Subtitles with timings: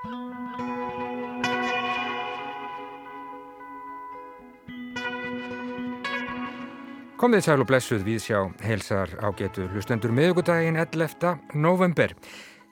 [0.00, 0.16] Komið
[7.44, 11.52] sæl og blessuð við sjá helsar ágetu hlustendur miðugudaginn 11.
[11.52, 12.16] november.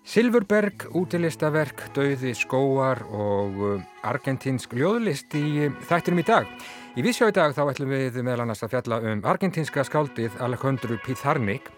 [0.09, 3.77] Silfurberg, útilistaverk, dauði skóar og uh,
[4.09, 6.49] argentinsk ljóðlist í uh, þættinum í dag.
[6.99, 10.97] Í Vísjá í dag þá ætlum við meðal annars að fjalla um argentinska skáldið Alejandro
[11.05, 11.69] Pizarnik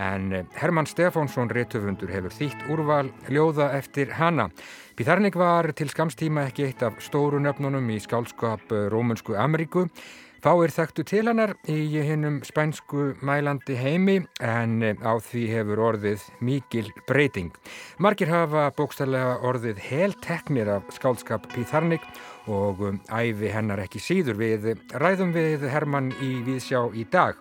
[0.00, 4.46] en uh, Herman Stefánsson réttöfundur hefur þýtt úrval ljóða eftir hana.
[4.96, 9.84] Pizarnik var til skamstíma ekki eitt af stóru nöfnunum í skálskap Rómunsku Ameríku
[10.40, 16.86] Fáir þekktu til hennar í hinnum spænsku mælandi heimi en á því hefur orðið mikil
[17.04, 17.50] breyting.
[18.00, 22.06] Margir hafa bókstallega orðið helteknir af skálskap Píþarnik
[22.48, 27.36] og um, æfi hennar ekki síður við ræðum við Hermann í Víðsjá í dag.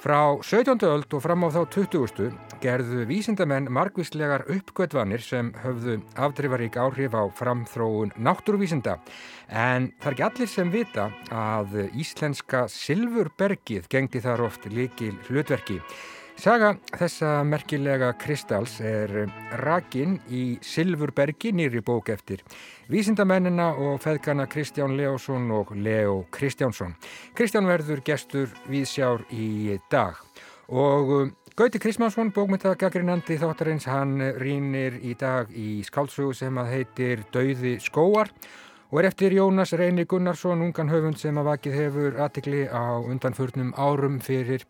[0.00, 0.80] Frá 17.
[0.88, 2.30] öld og fram á þá 20.
[2.62, 8.94] gerðu vísindamenn margvíslegar uppgötvanir sem höfðu afdrifarík áhrif á framþróun náttúruvísinda
[9.52, 15.76] en það er ekki allir sem vita að íslenska Silfurbergið gengdi þar oft líkil hlutverki.
[16.40, 19.10] Saga þessa merkilega kristáls er
[19.60, 22.40] rakin í Silfurbergi nýri bók eftir
[22.88, 26.94] vísindamennina og feðgana Kristján Leosson og Leo Kristjánsson.
[27.36, 30.16] Kristján verður gestur við sjár í dag
[30.72, 37.26] og um, Gauti Krismansson, bókmyndagagrinandi þáttarins, hann rínir í dag í skálsugu sem að heitir
[37.34, 38.32] Dauði skóar
[38.88, 43.74] og er eftir Jónas Reyni Gunnarsson, ungan höfund sem að vakið hefur aðtikli á undanförnum
[43.76, 44.64] árum fyrir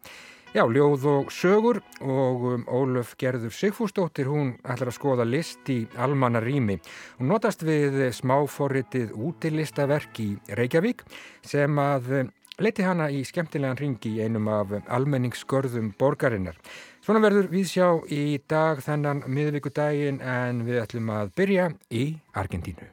[0.50, 5.84] Já, ljóð og sögur og um, Ólöf Gerður Sigfúsdóttir, hún ætlar að skoða list í
[5.94, 6.74] almanna rými.
[7.20, 10.26] Hún notast við smáforritið útilistaverk í
[10.58, 11.06] Reykjavík
[11.46, 16.58] sem að um, leiti hana í skemmtilegan ringi einum af almenningsskörðum borgarinnar.
[16.98, 22.90] Svona verður við sjá í dag þennan miðvíkudaginn en við ætlum að byrja í Argentínu.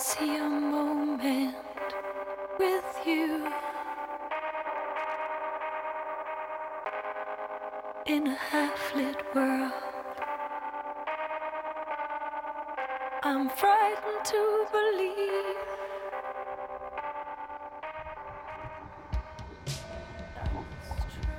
[0.00, 1.69] See a moment
[2.60, 3.46] with you
[8.04, 9.72] in a half-lit world.
[13.22, 15.56] I'm frightened to believe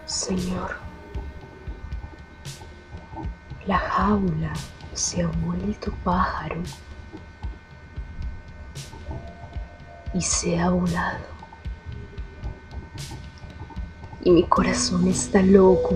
[0.08, 0.72] Señor,
[3.68, 4.54] la jaula
[4.94, 6.64] se ha vuelto pájaro.
[10.14, 11.26] Y se ha volado.
[14.24, 15.96] Y mi corazón está loco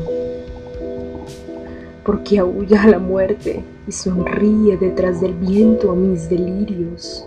[2.06, 7.26] porque aúlla a la muerte y sonríe detrás del viento a mis delirios.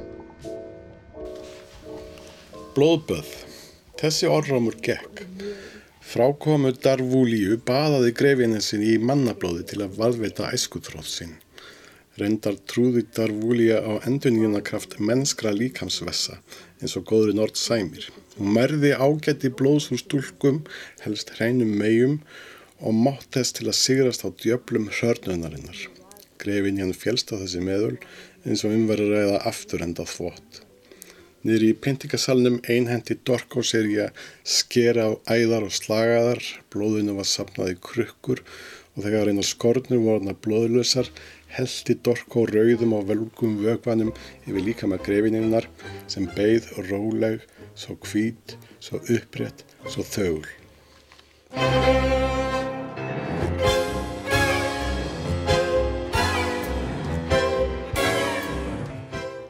[2.76, 3.26] Blóðböð.
[3.98, 5.24] Þessi orðramur gekk.
[6.08, 11.34] Frákomu Darvúlíu baðaði grefinni sinni í mannablóði til að varðveita æskutróð sinn.
[12.18, 16.40] Reyndar trúði Darvúlíu á endunjónakraft mennskra líkamsvessa
[16.80, 18.08] eins og góðri Nord Sæmir.
[18.38, 20.64] Hún mærði ágætti blóðs úr stúlkum,
[21.04, 22.16] helst hreinum megjum
[22.82, 25.84] og mátt þess til að sigrast á djöblum hörnunarinnar.
[26.42, 27.96] Grefin hann fjælst á þessi meðul
[28.46, 30.62] eins og umverður ræða afturendað þvott.
[31.46, 34.08] Niður í pintingasalnum einhendi Dorkó serja
[34.42, 36.42] skera á æðar og slagaðar,
[36.72, 38.42] blóðinu var sapnað í krukkur
[38.96, 41.10] og þegar eina skornur voru hann blóðlösar
[41.56, 44.12] heldi Dorko rauðum á velgum vögvanum
[44.44, 45.68] yfir líka með grefininnar
[46.10, 47.42] sem beigð og róleg,
[47.78, 50.46] svo hvít, svo upprétt, svo þögul.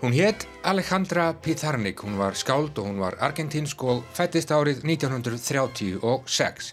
[0.09, 6.71] Hún hétt Alejandra Pizarnik, hún var skáld og hún var argentínsk og fættist árið 1936.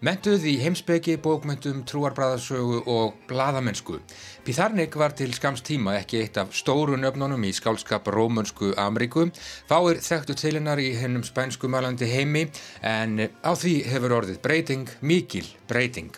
[0.00, 4.00] Mentuð í heimsbyggi, bókmentum, trúarbræðarsögu og bladamennsku.
[4.44, 9.28] Pizarnik var til skams tíma ekki eitt af stóru nöfnunum í skálskap rómönsku Ameríku.
[9.68, 12.48] Fáir þekktu til hennar í hennum spænsku mælandi heimi
[12.80, 16.08] en á því hefur orðið breyting, mikil breyting.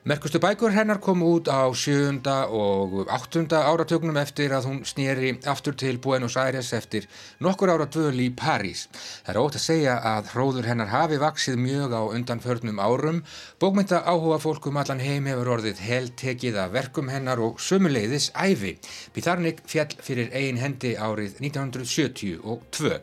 [0.00, 5.74] Merkustu bækur hennar kom út á sjönda og áttunda áratögnum eftir að hún snýri aftur
[5.76, 7.04] til Buenos Aires eftir
[7.44, 8.86] nokkur ára dvöl í París.
[9.26, 13.20] Það er ótt að segja að hróður hennar hafi vaksið mjög á undanförnum árum.
[13.60, 18.78] Bókmynda áhuga fólkum allan heim hefur orðið heltekið að verkum hennar og sömuleiðis æfi.
[19.12, 23.02] Pítharnik fjall fyrir ein hendi árið 1972.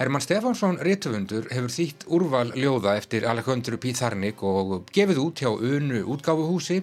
[0.00, 5.98] Herman Stefánsson Rittufundur hefur þýtt úrval ljóða eftir Alejandro Pizarnik og gefið út hjá Unu
[6.14, 6.78] útgáfuhúsi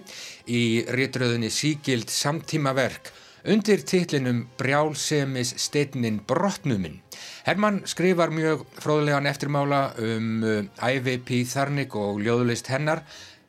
[0.46, 0.60] í
[0.94, 3.10] ritröðunni Síkild samtímaverk
[3.50, 7.00] undir titlinum Brjálsemis steinnin brotnuminn.
[7.42, 13.02] Herman skrifar mjög fróðlegan eftirmála um uh, ævi Pizarnik og ljóðlist hennar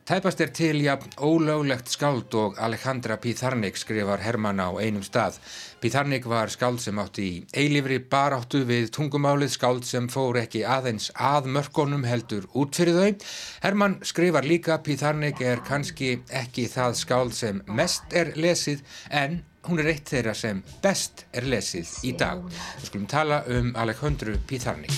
[0.10, 5.36] Tæpast er til jafn ólöglegt skáld og Alejandra Pizarnik skrifar Hermann á einum stað.
[5.82, 11.12] Pizarnik var skáld sem átti í eilifri baráttu við tungumálið skáld sem fór ekki aðeins
[11.14, 13.28] að mörkonum heldur út fyrir þau.
[13.62, 19.84] Hermann skrifar líka Pizarnik er kannski ekki það skáld sem mest er lesið en hún
[19.84, 22.42] er eitt þeirra sem best er lesið í dag.
[22.50, 24.90] Við skulum tala um Alejandru Pizarnik.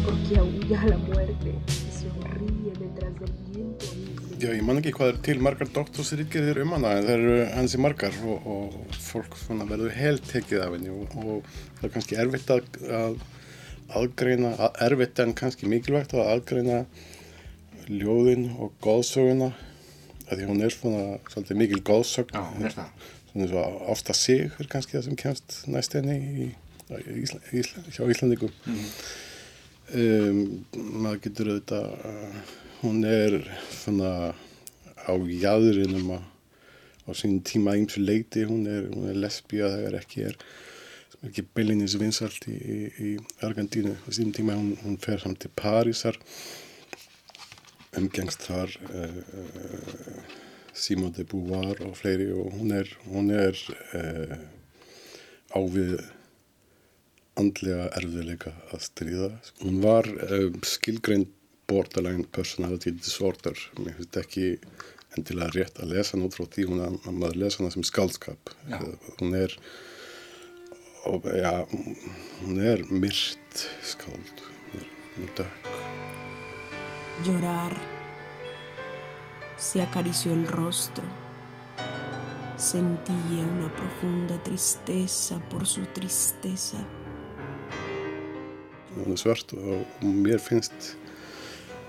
[0.00, 0.28] Y mi corazón está loco.
[0.28, 3.86] que aúlla a la muerte y sonríe detrás del viento.
[4.40, 7.80] Já, ég man ekki hvað er til margar doktorsritgerðir um hana en það eru hansi
[7.84, 9.36] margar og, og fólk
[9.68, 11.44] verður helt tekið af henni og, og
[11.76, 13.18] það er kannski erfitt að, að
[14.00, 16.80] aðgreina, að, erfitt en kannski mikilvægt að aðgreina
[17.90, 19.52] ljóðin og góðsöguna
[20.30, 23.08] því hún er svona svolítið mikil góðsögn Já, hún er það.
[23.34, 26.52] Svona svo ásta sig er kannski það sem kemst næst henni í,
[26.96, 28.54] í Ísla, hjá Íslandikum.
[28.64, 29.28] Mm -hmm
[29.94, 30.40] um,
[30.74, 32.40] maður getur auðvitað uh,
[32.80, 33.36] hún er
[33.74, 34.12] svona
[35.00, 40.36] á jæðurinum á sín tíma einhversu leiti hún er, er lesbíja er ekki er,
[41.10, 42.78] sem er ekki beilinins vinsalt í, í,
[43.08, 43.10] í
[43.46, 43.96] Argentínu.
[44.06, 46.18] Á sín tíma hún, hún fer samt til Parísar.
[47.98, 50.38] Umgengst þar uh, uh,
[50.72, 53.58] Simone de Beauvoir og fleiri og hún er hún er
[53.98, 54.38] uh,
[55.58, 55.98] ávið
[57.38, 59.30] andlega erfiðleika að stríða.
[59.62, 61.28] Hún var um, skilgrein
[61.70, 63.58] borderline personality disorder.
[63.78, 64.48] Mér finnst ekki
[65.16, 68.52] endilega rétt að lesa nút frá því hún að maður lesa hana sem skaldskap.
[68.70, 68.80] Já.
[69.20, 69.56] Hún er
[71.08, 71.54] og, ja,
[72.42, 74.44] hún er myrt skald.
[74.74, 75.72] Hún er dökk.
[77.26, 77.74] Llorar.
[79.60, 81.04] Se acarició el rostro.
[82.56, 86.78] Sentía una profunda tristeza por su tristeza.
[88.96, 90.94] Hún er svart og mér finnst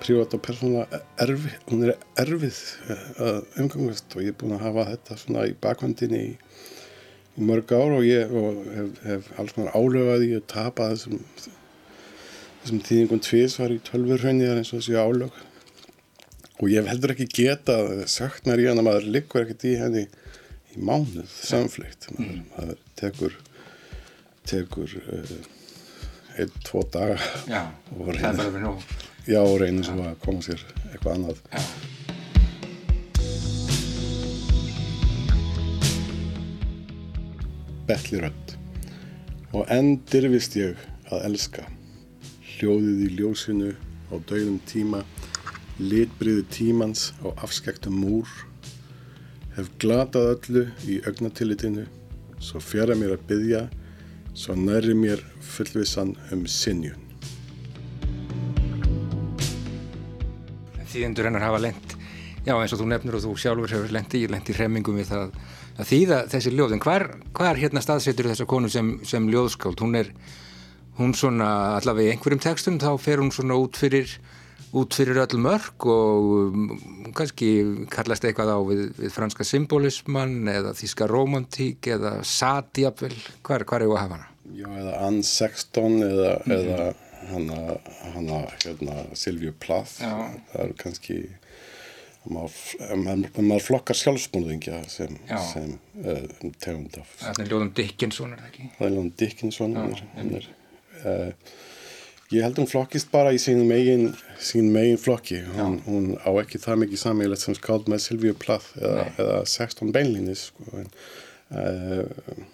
[0.01, 0.88] prívat og persóna
[1.21, 2.59] erfið, hún er erfið
[2.89, 6.31] eh, að umgangast og ég er búin að hafa þetta svona í bakvandinni í,
[7.38, 11.21] í mörg ár og ég og hef, hef alls konar álögaði og tapað þessum
[12.62, 15.39] þessum tíðingum tvísvar í tölfurhraunniðar eins og þessu álög
[16.62, 17.77] og ég hef heldur ekki geta
[18.09, 20.03] sagt mér í hann að maður liggur ekkert í henni
[20.71, 22.09] í mánuð samfleytt.
[22.13, 23.39] Maður, maður tekur
[24.48, 25.33] tekur uh,
[26.38, 27.18] einn, tvo daga
[27.50, 27.63] Já,
[27.95, 28.75] og við nú.
[29.28, 31.42] Já, og reynir sem að koma sér eitthvað annað.
[31.51, 31.62] Já.
[37.89, 38.56] Betli rönd
[39.51, 40.80] og enn dirfist ég
[41.12, 41.66] að elska.
[42.56, 43.74] Hljóðið í ljósinu
[44.12, 45.01] á dauðum tíma
[45.81, 48.30] litbriði tímans á afskektum múr.
[49.57, 51.88] Hef glatað öllu í augnatillitinu
[52.42, 53.62] svo fjara mér að byggja
[54.33, 57.00] svo næri mér fullvissan um sinjun.
[60.92, 61.94] Þýðendur hennar hafa lent,
[62.44, 65.12] já eins og þú nefnir og þú sjálfur hefur lent í, lent í hremmingum við
[65.13, 65.38] það
[65.80, 69.80] að þýða þessi ljóð, en hvað er hérna staðsetur þessa konu sem, sem ljóðskáld?
[69.80, 70.12] Hún er,
[71.00, 74.18] hún svona allavega í einhverjum textum þá fer hún svona út fyrir
[74.78, 76.66] út fyrir öll mörg og um,
[77.18, 77.52] kannski
[77.92, 83.14] kallast eitthvað á við, við franska symbolismann eða þíska romantík eða satjapvel,
[83.44, 84.28] hvað er það að hafa hana?
[84.52, 86.92] Já, eða Ann Sexton eða, mm eða
[87.30, 87.78] hana,
[88.16, 90.00] hana hérna, Silvíu Plath.
[90.01, 91.18] Það er kannski
[92.30, 95.18] maður, maður flokkar sjálfsbúnðingja sem,
[95.51, 96.24] sem uh,
[96.62, 98.70] tegund af Það er Ljóðan Dickinson, er það ekki?
[98.78, 100.50] Það er Ljóðan Dickinson Já, er, er,
[101.01, 101.54] uh,
[102.32, 105.42] Ég held hún flokkist bara í sín megin, sín megin flokki.
[105.52, 109.90] Hún, hún á ekki það mikið samílegt sem skáld með Silvíu Plath eða, eða Sexton
[109.92, 110.46] Beinlinis.
[110.48, 110.80] Sko.
[110.80, 110.86] En,
[111.52, 112.46] uh,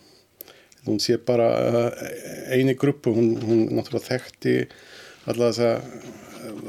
[0.88, 2.08] hún sé bara uh,
[2.56, 3.14] eini gruppu.
[3.14, 4.56] Hún, hún náttúrulega þekkti
[5.30, 6.08] alltaf þess að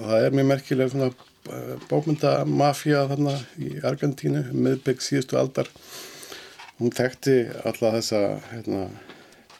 [0.02, 5.72] það er mjög merkileg svona uh, bókmyndamafja þarna í Argentínu, miðbygg síðustu aldar.
[6.76, 8.84] Hún þekkti alltaf þessa hérna,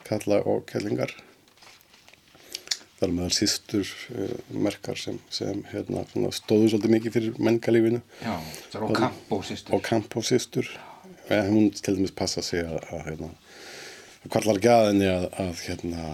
[0.04, 1.16] kalla og kellingar
[2.98, 4.36] þar meðal sístur uh,
[4.66, 8.34] merkar sem, sem hérna, stóðu svolítið mikið fyrir menningalífinu Já,
[8.70, 10.70] það er og Kampó sístur og Kampó sístur
[11.28, 13.30] en hún til dæmis passa sig að, að hérna,
[14.32, 16.06] kvallar gæðinni að, að hérna,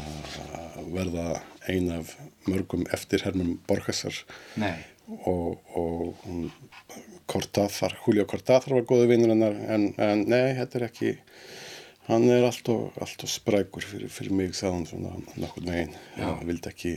[0.94, 1.28] verða
[1.70, 2.16] ein af
[2.48, 4.16] mörgum eftirhermum Borgesar
[5.24, 6.50] og, og hún
[7.26, 11.12] Cortázar, Julio Cortázar var góði vinnur en, en nei, þetta er ekki
[12.08, 16.70] hann er alltaf, alltaf sprækur fyrir, fyrir mig sagði hann svona nokkur megin hann vildi
[16.72, 16.94] ekki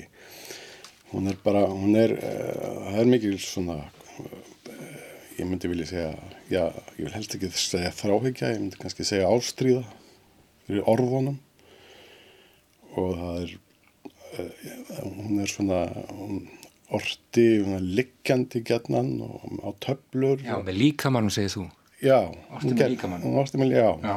[1.13, 4.41] hún er bara, hún er uh, það er mikil svona uh,
[5.37, 6.11] ég myndi vilja segja
[6.51, 6.63] já,
[6.97, 9.85] ég vil helst ekki segja þráhyggja ég myndi kannski segja ástríða
[10.67, 11.37] fyrir orðunum.
[12.97, 13.53] Og það er
[14.41, 16.41] uh, hún er svona hún
[16.97, 20.41] orti, hún er liggjandi gætnan og á töflur.
[20.43, 21.65] Já, með líkamannum segir þú?
[22.03, 22.19] Já,
[22.53, 23.23] Orti með líkamann.
[23.73, 24.15] já, Já,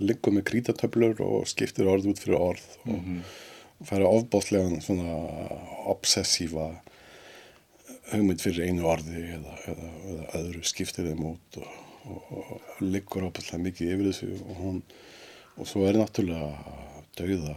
[0.00, 3.20] liggur með krítatöflur og skiptir orð út fyrir orð og Mhm.
[3.84, 5.18] færa ofbáslegan svona
[5.92, 6.70] obsessífa
[8.12, 11.68] hugmynd fyrir einu orði eða, eða, eða öðru skiptir þeim út og,
[12.06, 14.82] og, og liggur ofbáslega mikið yfir þessu og hún
[15.58, 16.50] og svo er náttúrulega
[17.18, 17.54] dauða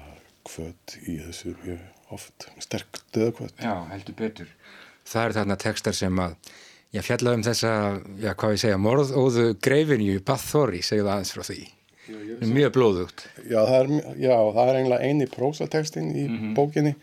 [0.47, 4.53] kvöt í þessu mjög oft, sterk dauða kvöt já, heldur betur
[5.07, 6.35] Það eru þarna textar sem að
[6.95, 7.69] Já, fjalla um þessa,
[8.23, 11.65] já, hvað ég segja, morðóðu greifinju, Bathori, segja það aðeins frá því.
[12.07, 13.25] Mjög blóðugt.
[13.47, 13.89] Já, það er,
[14.21, 16.93] já, það er eiginlega eini prósatekstin í bókinni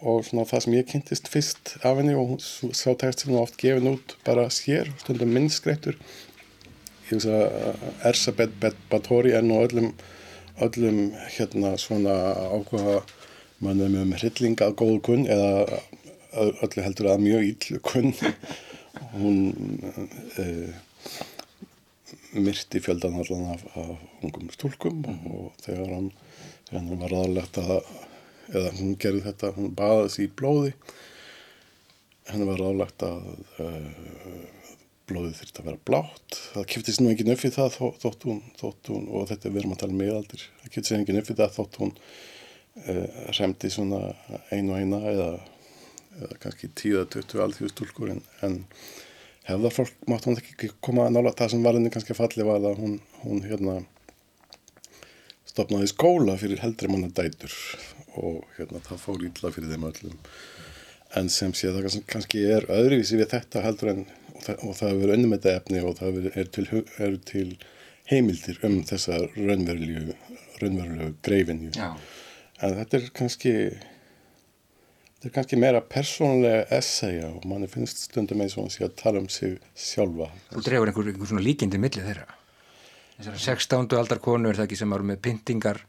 [0.00, 3.90] og svona það sem ég kynntist fyrst af henni og sá sem hún oft gefin
[3.94, 5.98] út bara sér, stundum minnskreittur
[7.10, 9.92] ég veist að Bet- Báthory er nú öllum
[10.60, 12.14] öllum hérna svona
[12.52, 13.00] ákvaða
[13.64, 15.80] mannum um hrylling að góðu kunn eða
[16.64, 18.12] öllu heldur að mjög illu kunn.
[19.14, 19.38] Hún
[20.38, 20.70] uh,
[22.36, 26.10] myrti fjöldan allan af, af ungum stúlkum og þegar hann,
[26.68, 27.74] þegar hann var ráðlegt að
[28.50, 30.72] eða hún gerði þetta, hún baði þessi í blóði.
[32.30, 33.28] Henni var ráðlegt að
[33.62, 34.48] uh,
[35.10, 36.40] blóðið þurfti að vera blátt.
[36.54, 39.74] Það kiftist nú engin við það þó, þótt, hún, þótt hún, og þetta er erum
[39.74, 40.46] að tala um miðaldir.
[40.62, 43.06] Það kiftist engin við það þótt hún uh,
[43.38, 44.02] remdi svona
[44.54, 45.30] ein og eina eða,
[46.20, 48.60] eða kannski 10-20 alþjóðu stúlkur en, en
[49.48, 52.60] hefða fólk mátt hún ekki koma að nála það sem var henni kannski falli var
[52.60, 53.78] að hún, hún hérna
[55.50, 57.54] stopnaði skóla fyrir heldri manna dætur
[58.20, 60.16] og hérna það fór ítla fyrir þeim öllum.
[61.18, 64.04] En sem sé það kannski- er öðruvísi við þetta heldur en
[64.40, 66.66] og það, og það hefur önnum þetta efni og það er, til,
[66.98, 67.48] er til
[68.10, 70.14] heimildir um þessa raunverulegu
[70.62, 71.72] raunverulegu greifinju
[72.62, 73.52] en þetta er kannski
[75.20, 78.94] þetta er kannski meira persónulega essaya og manni finnst stundum eins og hann sé að
[79.02, 82.24] tala um sig sjálfa Þú dregur einhver, einhver svona líkindi milli þeirra.
[83.20, 83.98] Þessar 16.
[84.00, 85.82] aldar konu er það ekki sem eru með pyntingar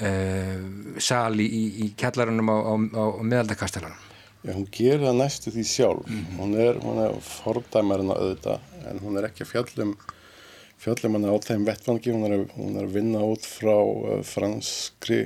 [0.00, 4.02] uh, sal í, í- í kjallarunum á, á, á meðaldakastalanum.
[4.46, 6.10] Já, hún gerir það næstu því sjálf.
[6.38, 9.94] Hún er, hún er fordæmarinn að auðvitað, en hún er ekki fjallum,
[10.80, 12.12] fjallum hann á þeim vettfangi.
[12.14, 15.24] Hún er, hún er að vinna út frá uh, franskri,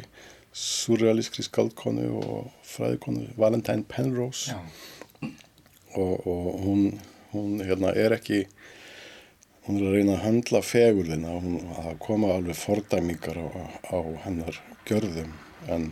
[0.57, 4.57] surrealískri skaldkonu og fræðikonu Valentine Penrose.
[5.95, 7.01] Og, og hún,
[7.33, 8.45] hún hérna, er ekki,
[9.67, 11.37] hún er að reyna að höndla fegurðina.
[11.43, 13.47] Hún, að koma alveg fordæmingar á,
[13.95, 15.33] á hennar gjörðum,
[15.71, 15.91] en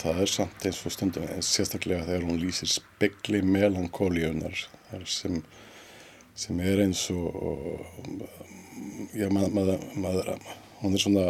[0.00, 5.40] það er samt eins og stundum eins sérstaklega þegar hún lýsir spekli melankólíunar þar sem,
[6.38, 10.30] sem er eins og, og já, maður, maður, maður,
[10.80, 11.26] hún er svona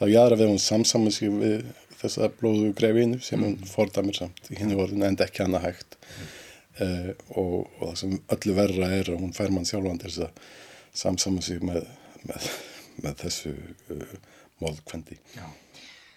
[0.00, 1.66] það jæðra við hún samsamið sig við
[2.04, 5.96] þessa blóðu greifinu sem hún fordæmir samt í henni orðin en ekki hana hægt
[6.82, 10.26] uh, og, og það sem öllu verra er að hún fær mann sjálfan til þess
[10.26, 10.46] að
[11.04, 11.86] samsamið sig með,
[12.28, 12.48] með,
[13.02, 13.54] með þessu
[13.94, 14.16] uh,
[14.62, 15.18] móðkvendi.
[15.34, 15.46] Já.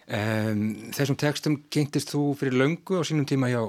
[0.07, 3.65] Um, þessum textum kynntist þú fyrir löngu á sínum tíma hjá,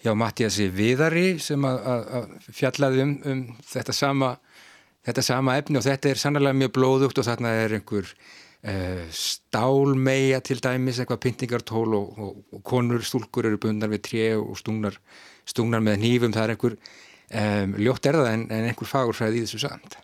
[0.00, 4.30] hjá Mattiasi Viðari sem að, að, að fjallaði um, um þetta, sama,
[5.04, 8.08] þetta sama efni og þetta er sannlega mjög blóðugt og þarna er einhver
[9.12, 14.56] stálmeia til dæmis, eitthvað pyntingartól og, og, og konur, stúlkur eru bundar við tré og
[14.60, 14.96] stungnar,
[15.48, 19.44] stungnar með nýfum, það er einhver um, ljótt er það en, en einhver fagurfræði í
[19.44, 19.98] þessu samt.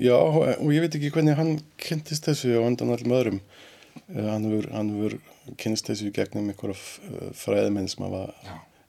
[0.00, 3.40] Já, og ég veit ekki hvernig hann kynntist þessu og undan allum öðrum.
[4.08, 5.18] Eh, Hann hefur
[5.60, 8.22] kynst þessu gegnum einhverja fræðmenn sem hafa,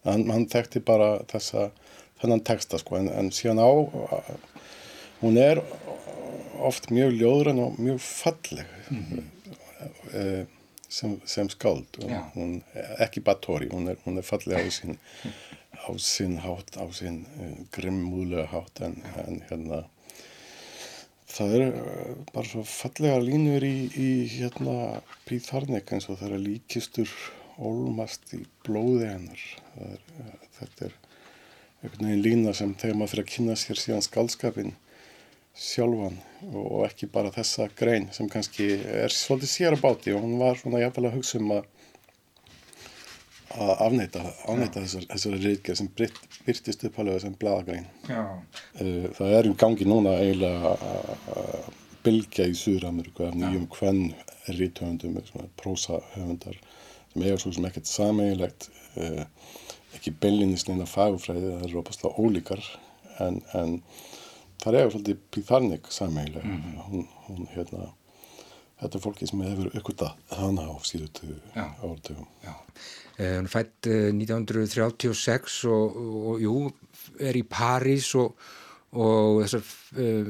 [0.07, 1.71] hann, hann þekkti bara þessa,
[2.21, 3.71] þennan texta sko, en, en síðan á,
[5.23, 5.61] hún er
[6.63, 8.67] oft mjög ljóðran og mjög falleg
[10.11, 10.43] eh,
[10.91, 11.99] sem, sem skáld.
[12.35, 12.59] Hún,
[13.01, 14.99] ekki Batori, hún er, er falleg á sín,
[15.73, 19.79] á sín hátt, á sín uh, grimmúðlega hátt, en, en hérna,
[21.33, 26.45] það er uh, bara svo fallega línur í, í hérna Pítharnik eins og það er
[26.49, 27.15] líkistur
[27.57, 29.47] ólmast í blóði hennar.
[29.73, 31.01] Það er, þetta er
[31.83, 34.75] einhvern veginn lína sem þegar maður fyrir að kynna sér síðan skaldskapin
[35.53, 36.17] sjálfan
[36.53, 38.71] og, ekki bara þessa grein sem kannski
[39.03, 41.69] er svolítið sér að báti og hún var svona jafnvel að hugsa um að
[43.53, 46.15] að afneita, afneita þessar, þessar reykja sem byrt,
[46.47, 47.85] byrtist uppalega sem bladagrein.
[48.09, 51.67] Eh, Það er í gangi núna eiginlega að
[52.03, 54.01] bylgja í Suður-Ameríku af nýjum hvern
[54.57, 55.19] rítöfundum,
[55.61, 56.57] prósahöfundar
[57.13, 59.21] sem eiga svo sem ekkert sameigilegt, eh,
[59.99, 62.65] ekki beinlinnist neina fagufræði, það eru opaslega ólíkar
[63.21, 63.77] en, en
[64.63, 66.57] það eiga svolítið Pítharnik sameigilega.
[66.87, 67.91] hún, hún hérna,
[68.81, 72.27] þetta er fólki sem hefur aukvitað hana á síðutu áratugum.
[72.43, 72.53] Já,
[73.19, 76.57] hún fætt 1936 og, og, og jú,
[77.19, 78.37] er í París og,
[78.93, 79.67] og þessar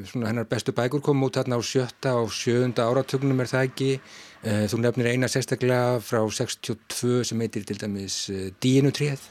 [0.10, 3.92] svona hennar bestu bækur kom út þarna á sjötta og sjöunda áratugnum er það ekki.
[4.44, 8.26] Þú nefnir eina sérstaklega frá 62 sem heitir til dæmis
[8.64, 9.22] Dínutrið.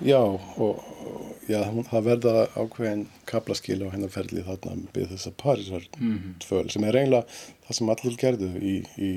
[0.00, 6.16] Já, og já, það verða ákveðin kaplaskil á hennar ferli þarna við þessa Parísar mm
[6.16, 6.34] -hmm.
[6.44, 7.26] tvöl sem er eiginlega
[7.66, 9.12] það sem allir gerðu í, í,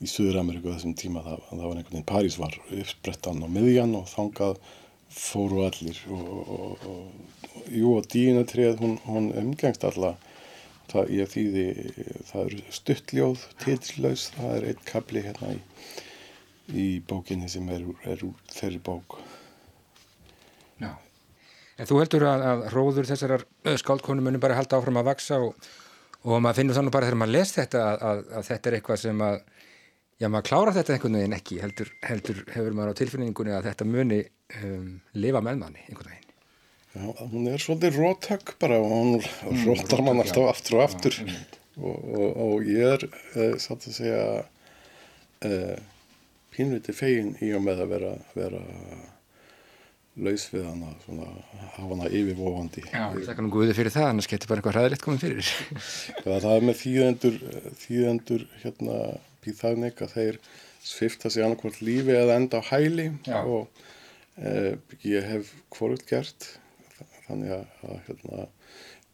[0.00, 4.08] í Suður-Ameríku þessum tíma það, það var einhvern veginn París var uppbrettan á miðjan og
[4.12, 4.60] þangað
[5.08, 10.16] fóru allir og, og, og jú og díinu treð hún, hún umgengst alla
[10.88, 11.64] það ég þýði
[12.28, 15.58] það eru stuttljóð, titlaus það er einn kapli hérna í,
[16.72, 19.18] í bókinni sem er, er úr þeirri bók
[20.78, 20.94] Já.
[21.78, 23.44] En þú heldur að, að róður þessar
[23.78, 25.68] skáldkonu munum bara halda áfram að vaksa og,
[26.24, 29.02] og maður finnur þannig bara þegar maður les þetta að, að, að þetta er eitthvað
[29.04, 29.36] sem að
[30.18, 33.86] já maður klára þetta einhvern veginn ekki heldur, heldur hefur maður á tilfinningunni að þetta
[33.86, 34.18] muni
[34.64, 36.24] um, lifa með manni einhvern veginn.
[36.98, 41.20] Já, hún er svolítið róttak bara og hún mm, rótar mann alltaf aftur og aftur.
[41.22, 41.36] Já,
[41.78, 44.24] og, og, og ég er uh, satt að segja
[45.46, 45.78] uh,
[46.56, 48.64] pínviti fegin í og með að vera, vera
[50.24, 51.26] laus við hana, svona,
[51.76, 52.84] hafa hana yfirvofandi.
[52.88, 55.50] Já, það er nú guðið fyrir það, annars getur bara eitthvað ræðilegt komið fyrir.
[56.24, 57.38] það, það er með þýðendur,
[57.84, 58.98] þýðendur hérna
[59.44, 60.40] píþagnik að þeir
[60.88, 63.40] svifta sig annarkvæmt lífi eða enda á hæli Já.
[63.42, 63.82] og
[64.40, 66.48] eh, ég hef hvorult gert,
[67.26, 68.46] þannig að, hérna,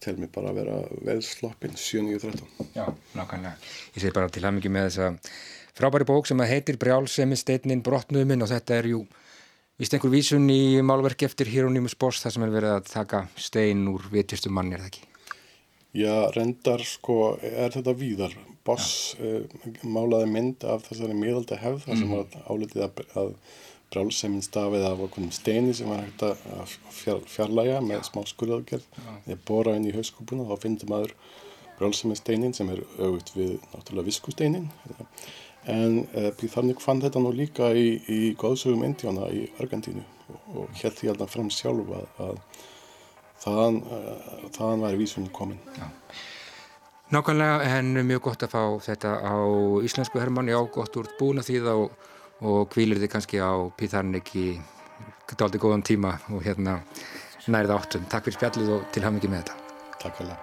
[0.04, 2.72] tel mér bara að vera veðsloppin 7.13.
[2.76, 3.56] Já, nákvæmlega.
[3.94, 5.12] Ég segi bara til haf mikið með þessa
[5.74, 9.04] frábæri bók sem heitir Brjálsemi steinin brotnuðminn og þetta er jú
[9.74, 13.80] Vist einhver vísun í málverk eftir Hieronymus Boss þar sem er verið að taka stein
[13.90, 15.08] úr vitjastum manni, er það ekki?
[15.98, 18.36] Já, rendar sko, er þetta víðar.
[18.64, 19.42] Boss uh,
[19.82, 22.14] málaði mynd af þessari miðalda hefð þar sem mm.
[22.14, 23.32] var álitið að, að
[23.90, 28.86] brálseminn stafið af okkur steini sem var hægt að fjar, fjarlæga með smá skurðaðgerð.
[29.26, 31.18] Þegar bóra inn í hauskúpuna þá finnir maður
[31.80, 34.70] brálseminn steinin sem er auðvitt við náttúrulega viskusteinin.
[35.70, 40.04] En uh, Píþarnik fann þetta nú líka í, í góðsögum Indíana í Argentínu
[40.54, 42.38] og, held því alltaf frem sjálf að, að
[43.44, 45.88] þaðan, uh, þaðan væri vísunni komin Já.
[47.14, 49.36] Nákvæmlega en mjög gott að fá þetta á
[49.84, 51.74] íslensku Hermann, já gott úr búna því þá
[52.44, 54.48] og kvílir þið kannski á Píþarnik í
[55.36, 56.80] daldi góðan tíma og hérna
[57.46, 58.08] nærið áttum.
[58.08, 59.78] Takk fyrir spjallið og til hafmyggi með þetta.
[60.00, 60.34] Takk fyrir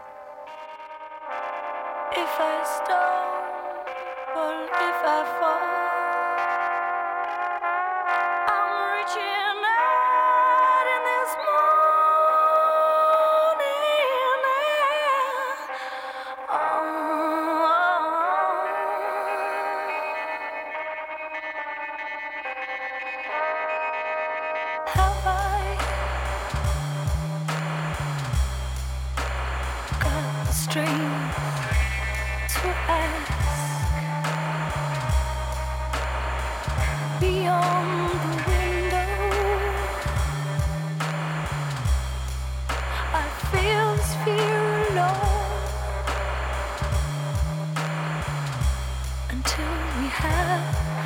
[49.32, 49.66] until
[50.00, 51.01] we have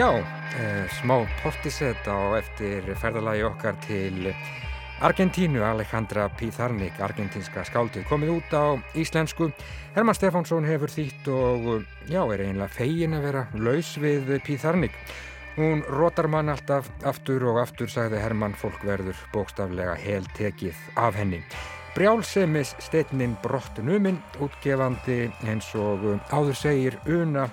[0.00, 4.30] Já, eh, smá portisett á eftir ferðalagi okkar til
[5.04, 9.50] Argentínu, Alejandra Pizarnik, argentínska skáldið, komið út á íslensku.
[9.92, 14.96] Herman Stefánsson hefur þýtt og já, er einlega fegin að vera laus við Pizarnik.
[15.58, 21.42] Hún rotar mann alltaf aftur og aftur, sagði Herman, fólk verður bókstaflega heltekið af henni.
[21.92, 27.50] Brjálsemis steitnin brott numinn, útgefandi eins og áður segir Una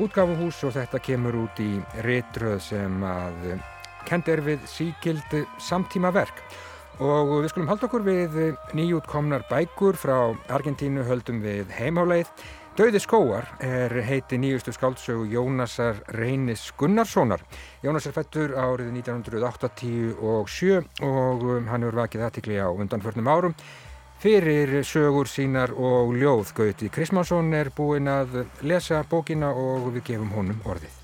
[0.00, 1.70] útgafuhús og þetta kemur út í
[2.06, 3.54] réttröð sem að
[4.08, 6.40] kend er við síkild samtíma verk
[7.00, 8.38] og við skulum halda okkur við
[8.76, 10.16] nýjútkomnar bækur frá
[10.52, 12.28] Argentínu höldum við heimáleið.
[12.76, 17.42] Dauði skóar er heiti nýjustu skáldsögu Jónasar Reynis Gunnarssonar.
[17.84, 23.56] Jónas er fættur árið 1987 og hann hefur vakið aðtikli á undanförnum árum.
[24.20, 30.34] Fyrir sögur sínar og ljóð Gauti Krismansson er búinn að lesa bókina og við gefum
[30.36, 30.96] honum orðið.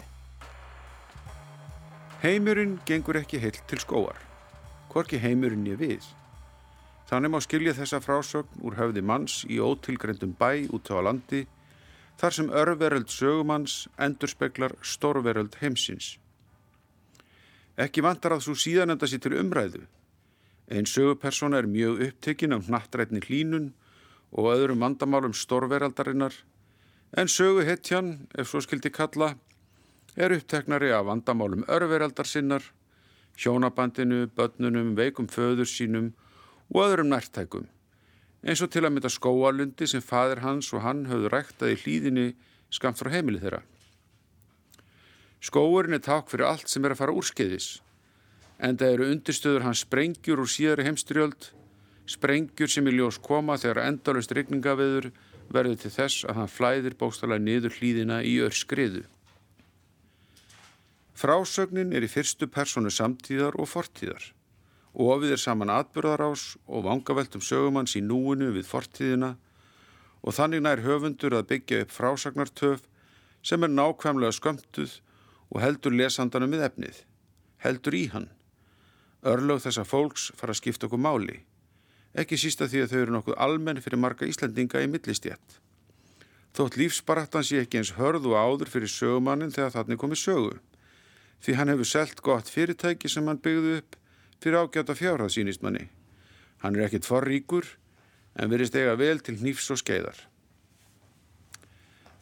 [2.20, 4.20] Heimurinn gengur ekki heilt til skóar
[4.92, 6.04] hvorki heimurinn ég við.
[7.08, 11.42] Þannig má skilja þessa frásögn úr höfði manns í ótilgrendum bæ út á landi
[12.20, 16.16] þar sem örveröld sögumanns endurspeglar stórveröld heimsins.
[17.76, 19.84] Ekki vantar að þú síðan enda sér til umræðu.
[20.70, 23.72] Einn sögupersona er mjög upptekinn af nattrætni hlínun
[24.32, 26.34] og öðrum vandamálum stórveraldarinnar
[27.16, 29.36] en söguhetjan, ef svo skildi kalla,
[30.16, 32.64] er uppteknari af vandamálum örveraldar sinnar
[33.36, 36.12] hjónabandinu, börnunum, veikum föður sínum
[36.72, 37.68] og öðrum nærtækum,
[38.42, 42.28] eins og til að mynda skóalundi sem fadir hans og hann höfðu ræktað í hlýðinni
[42.72, 43.62] skamt frá heimili þeirra.
[45.44, 47.76] Skóurinn er takk fyrir allt sem er að fara úrskeiðis,
[48.58, 51.50] en það eru undirstöður hans sprengjur úr síðari heimstyrjöld,
[52.08, 55.10] sprengjur sem í ljós koma þegar endalust regningaveður
[55.52, 59.04] verður til þess að hann flæðir bókstala niður hlýðina í örskriðu.
[61.16, 64.32] Frásögnin er í fyrstu personu samtíðar og fortíðar
[64.96, 69.34] og ofið er saman atbyrðarás og vangaveltum sögumanns í núinu við fortíðina
[70.22, 72.86] og þannig nær höfundur að byggja upp frásagnartöf
[73.46, 74.96] sem er nákvæmlega skömmtuð
[75.52, 77.02] og heldur lesandanum með efnið,
[77.62, 78.28] heldur í hann.
[79.26, 81.40] Örlög þessa fólks fara að skipta okkur máli,
[82.14, 85.58] ekki sísta því að þau eru nokkuð almenn fyrir marga Íslandinga í millistjætt.
[86.56, 90.54] Þótt lífsbarattan sé ekki eins hörð og áður fyrir sögumannin þegar þannig komið sögu
[91.44, 93.98] því hann hefur selt gott fyrirtæki sem hann byggði upp
[94.42, 95.88] fyrir ágjáta fjárhað sínistmanni.
[96.62, 97.68] Hann er ekkit forríkur
[98.36, 100.16] en verist eiga vel til nýfs og skeiðar.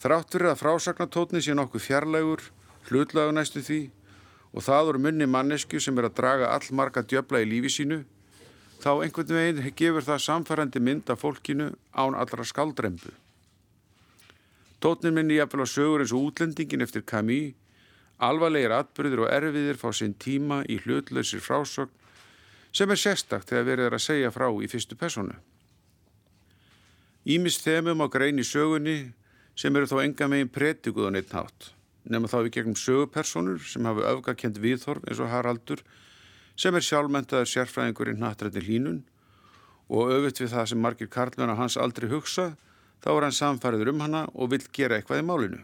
[0.03, 2.43] Þrátt fyrir að frásagnatótni sé nokkuð fjarlægur,
[2.90, 3.81] hlutlagu næstu því
[4.55, 8.05] og það voru munni mannesku sem er að draga all marga djöbla í lífi sínu,
[8.81, 13.11] þá einhvern veginn gefur það samfærandi mynd af fólkinu án allra skaldrembu.
[14.81, 17.55] Tótnin minni jafnvel á sögur eins og útlendingin eftir Camus
[18.23, 21.90] Alvarlegir atbyrðir og erfiðir fá sinn tíma í hlutlausir frásögn
[22.75, 25.35] sem er sérstakt þegar verið er að segja frá í fyrstu personu.
[27.27, 28.99] Ímist þemum á grein í sögunni
[29.59, 31.74] sem eru þó enga megin pretikuð á neitt nátt,
[32.11, 35.83] nema þá við gegnum sögupersonur sem hafa öfgakent viðhorf eins og Haraldur
[36.61, 39.01] sem er sjálfmentaður sérfræðingurinn nattrætni hlínun
[39.88, 42.55] og öfitt við það sem margir karluna hans aldrei hugsa,
[43.03, 45.61] þá er hann samfæriður um hana og vil gera eitthvað í málinu.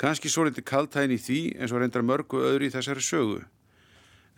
[0.00, 3.40] Kanski svo litið kaltæðin í því eins og reyndar mörgu öðru í þessari sögu.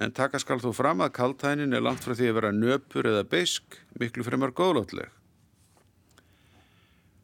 [0.02, 3.26] En taka skal þó fram að kaltæðinin er langt frá því að vera nöpur eða
[3.28, 5.10] beisk, miklu fremar góðlótleg.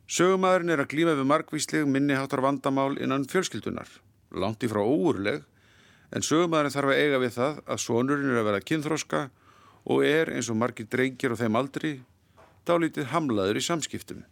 [0.08, 3.90] Sögumæðurinn er að glýma við margvísleg minniháttar vandamál innan fjölskyldunar.
[4.32, 5.42] Langt í frá óurleg,
[6.08, 9.20] en sögumæðurinn þarf að eiga við það að sonurinn er að vera kynþróska
[9.84, 11.90] og er eins og margir drengir og þeim aldri
[12.64, 14.24] dálítið hamlaður í samskiptum.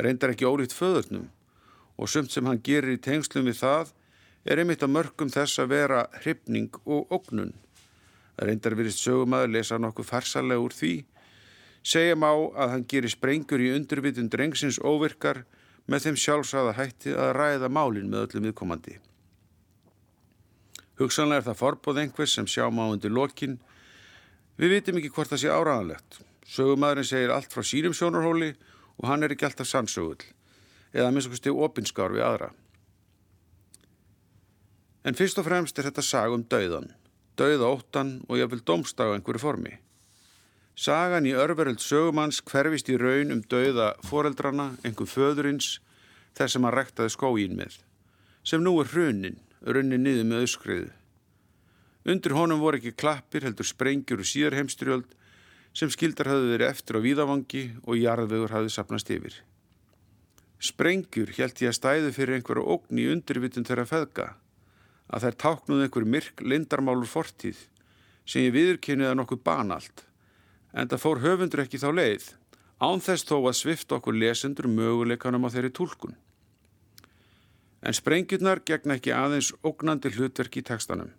[0.00, 1.28] Reyndar ekki ólíkt föðurnum
[2.00, 3.92] og sumt sem hann gerir í tengslum við það
[4.48, 7.52] er einmitt að mörgum þess að vera hrypning og ógnun.
[8.40, 10.94] Reyndar virist sögumæður lesa nokkuð farsalega úr því,
[11.86, 15.44] segjum á að hann gerir sprengur í undurvitund drengsins óvirkar
[15.86, 18.96] með þeim sjálfsagða hætti að ræða málinn með öllum viðkomandi.
[20.98, 23.58] Hugsanlega er það forbóð einhvers sem sjá má undir lokin.
[24.58, 26.20] Við vitum ekki hvort það sé áraðanlegt.
[26.46, 28.54] Sögumæðurinn segir allt frá sínum sjónarhóli
[28.96, 30.24] og hann er ekki alltaf sannsögull
[30.96, 32.52] eða minnst okkur stið opinskár við aðra.
[35.06, 36.88] En fyrst og fremst er þetta sag um dauðan,
[37.38, 39.76] dauða óttan og ég vil domsta á einhverju formi.
[40.76, 45.78] Sagan í örveröld sögumanns hverfist í raun um dauða foreldrana, einhver föðurins,
[46.36, 47.78] þess sem hann rektaði skógin með,
[48.44, 50.90] sem nú er hrunin, runnin niður með öskriðu.
[52.12, 55.14] Undir honum voru ekki klappir, heldur sprengjur og síðar heimstyrjöld
[55.76, 59.38] sem skildar hafði verið eftir á víðavangi og jarðvegur hafði sapnast yfir.
[60.60, 64.34] Sprengjur held ég að stæðu fyrir einhverju ógn í undirvitun þeirra feðga.
[65.06, 67.58] að þær táknuðu einhver myrk lindarmálur fortíð
[68.26, 70.02] sem ég viðurkynniða nokkuð banalt
[70.76, 72.26] en það fór höfundur ekki þá leið
[72.76, 76.16] án þess þó að svift okkur lesendur möguleikanum á þeirri tólkun.
[77.80, 81.12] En sprengjurnar gegna ekki aðeins ógnandi hlutverk í tekstanum.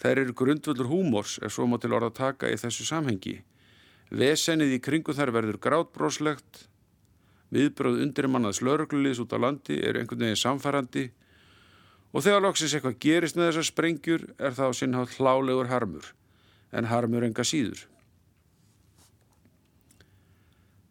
[0.00, 3.40] Þær eru grundvöldur húmors ef svo má til orða taka í þessu samhengi.
[4.08, 6.66] Vesennið í kringu þær verður grátbróslegt,
[7.52, 11.08] viðbröð undir mannaðs lauruglulis út á landi eru einhvern veginn samfærandi
[12.12, 16.12] og þegar loksins eitthvað gerist með þessar sprengjur er það á sinnhátt hlálegur harmur
[16.72, 17.84] en harmur enga síður.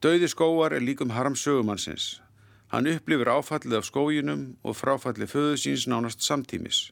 [0.06, 2.20] Dauði skóar er líkum harm sögumannsins.
[2.70, 6.92] Hann upplifir áfallið af skóginum og fráfallið föðu síns nánast samtímis.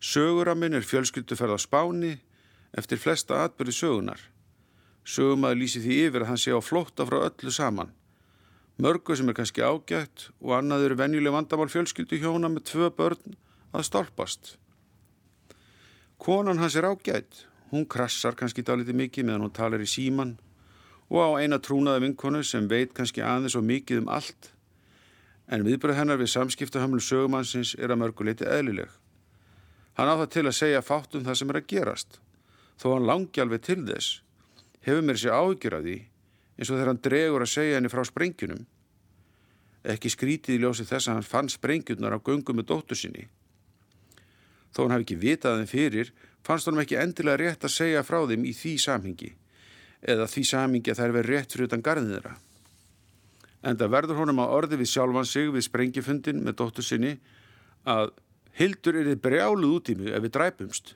[0.00, 2.14] Söguraminn er fjölskylduferð á spáni
[2.72, 4.22] eftir flesta atbyrði sögunar.
[5.04, 7.92] Sögumæður lýsi því yfir að hann sé á flótta frá öllu saman.
[8.80, 13.38] Mörgu sem er kannski ágætt og annað eru venjuleg vandamál fjölskyldu hjóna með tvö börn
[13.76, 14.56] að stálpast.
[16.16, 17.44] Konan hans er ágætt.
[17.68, 20.38] Hún krassar kannski dálítið mikið meðan hún talar í síman
[21.08, 24.52] og á eina trúnaða vinkonu sem veit kannski aðeins og mikið um allt.
[25.48, 28.90] En viðbröð hennar við samskiptahamlu sögumannsins er að mörguleiti eðlileg.
[29.96, 32.20] Hann á það til að segja fátt um það sem er að gerast.
[32.78, 34.20] Þó hann langi alveg til þess.
[34.84, 35.98] Hefur mér sér áhyggjur af því
[36.58, 38.62] eins og þegar hann dregur að segja henni frá sprengjunum.
[39.88, 43.28] Ekki skrítið í ljósi þess að hann fann sprengjurnar á göngum með dóttur sinni.
[44.74, 46.10] Þó hann hafi ekki vitað þeim fyrir,
[46.44, 49.30] fannst hann ekki endilega rétt að segja frá þeim í því samhengi,
[50.02, 52.36] eða því samhengi að þær veri rétt fyrir utan garðin þeirra.
[53.66, 57.16] En það verður honum að orði við sjálfan sig við sprengifundin með dóttur sinni
[57.88, 58.12] að
[58.58, 60.94] hildur er þið brjáluð út í mig ef við dræpumst.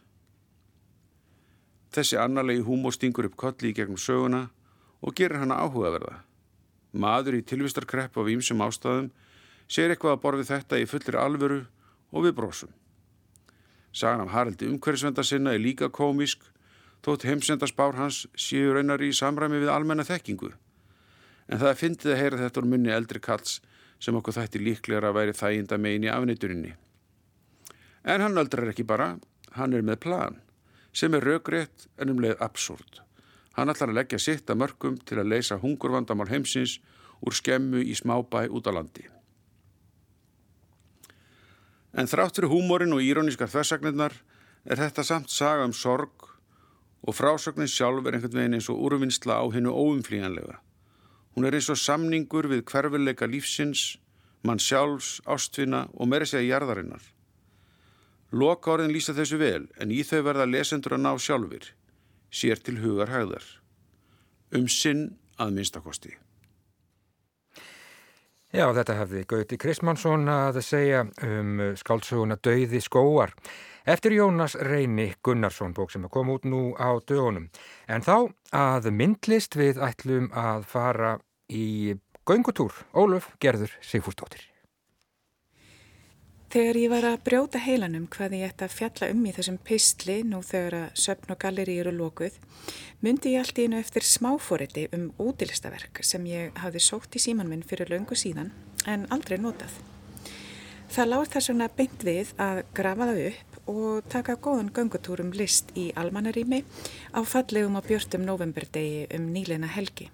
[1.93, 4.47] Þessi annarlegi húmor stingur upp kolli í gegnum söguna
[5.03, 6.23] og gerir hana áhugaverða.
[6.93, 9.11] Maður í tilvistarkrepp af ímsum ástæðum
[9.67, 11.61] sér eitthvað að borfi þetta í fullir alvöru
[12.12, 12.73] og við brósum.
[13.93, 16.47] Sagan af Haraldi umhverfisvenda sinna er líka komisk
[17.03, 20.53] þótt heimsendarspár hans séu raunar í samræmi við almenna þekkingu.
[21.51, 23.59] En það fyndið að heyra þetta úr munni eldri kalls
[24.03, 26.73] sem okkur þætti líklegra að væri þæginda megin í afniturinni.
[28.03, 29.17] En hann öldrar ekki bara,
[29.59, 30.41] hann er með plan
[30.93, 33.01] sem er raugrétt en um leið absúrt.
[33.57, 36.79] Hann ætlar að leggja sitt að mörgum til að leysa hungurvandamál heimsins
[37.25, 39.07] úr skemmu í smábæ út á landi.
[41.93, 44.15] En þrátt fyrir húmórin og írónískar þversagnirnar
[44.65, 46.32] er þetta samt saga um sorg
[47.03, 50.61] og frásögnin sjálf er einhvern veginn eins og úrvinnsla á hennu óumflíjanlega.
[51.35, 53.99] Hún er eins og samningur við hverfuleika lífsins,
[54.47, 57.03] mann sjálfs, ástfina og meira segja jarðarinnar.
[58.33, 61.67] Loka orðin lýsa þessu vel en í þau verða lesendur að ná sjálfur,
[62.31, 63.45] sér til hugar hægðar.
[64.55, 66.15] Um sinn að minnstakosti.
[68.53, 73.33] Já, þetta hefði Gauti Kristmannsson að segja um skáldsöguna Dauði skóar
[73.85, 77.51] eftir Jónas Reyni Gunnarsson bók sem kom út nú á dögunum.
[77.88, 81.18] En þá að myndlist við ætlum að fara
[81.51, 84.53] í göngutúr Óluf Gerður Sigfúrsdóttir.
[86.53, 90.18] Þegar ég var að brjóta heilanum hvað ég ætti að fjalla um í þessum pistli
[90.21, 92.35] nú þegar að söpn og galleri eru lókuð,
[93.01, 97.49] myndi ég allt í einu eftir smáfóriti um útilistaverk sem ég hafði sótt í síman
[97.49, 98.53] minn fyrir löngu síðan
[98.85, 99.73] en aldrei notað.
[100.92, 105.70] Það láð þess vegna beint við að grafa það upp og taka góðan göngutúrum list
[105.79, 106.62] í almannarími
[107.14, 110.11] á fallegum og björtum novemberdegi um nýleina helgi.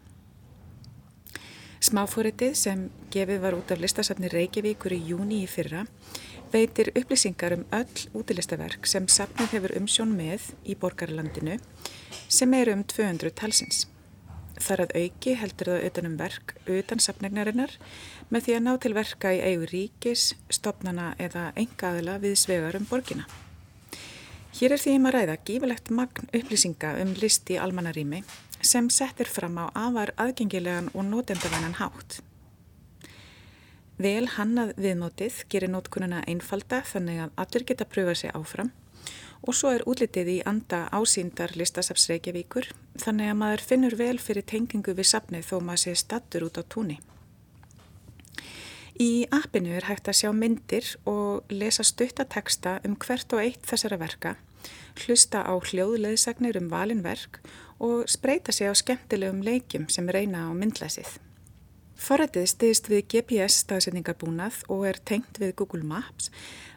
[1.79, 5.85] Smáfóritið sem gefið var út af listasafni Reykjavíkur í júni í fyrra
[6.53, 11.61] veitir upplýsingar um öll útilistaverk sem safnið hefur umsjón með í borgarlandinu
[12.29, 13.87] sem eru um 200 talsins.
[14.59, 17.75] Þar að auki heldur það utan um verk utan safnegnarinnar
[18.29, 22.89] með því að ná til verka í eigu ríkis, stopnana eða engaðila við svegar um
[22.91, 23.29] borgina.
[24.59, 28.25] Hér er því um að ræða gífilegt magn upplýsinga um list í almannarími
[28.59, 32.19] sem settir fram á afar aðgengilegan og nótendavænan hátt.
[33.99, 38.73] Vel hannað viðmótið gerir nótkununa einfalda þannig að allir geta pröfa sig áfram
[39.47, 44.47] og svo er útlitið í anda ásýndar listasafs Reykjavíkur þannig að maður finnur vel fyrir
[44.49, 46.99] tengingu við safnið þó maður sé stattur út á túnni.
[48.99, 54.01] Í appinu er hægt að sjá myndir og lesa stuttateksta um hvert og eitt þessara
[54.01, 54.35] verka,
[55.05, 57.39] hlusta á hljóðleðsagnir um valinverk
[57.79, 61.21] og spreita sig á skemmtilegum leikjum sem reyna á myndlæsið.
[61.99, 66.31] Forrætið stiðist við GPS staðsetningarbúnað og er tengt við Google Maps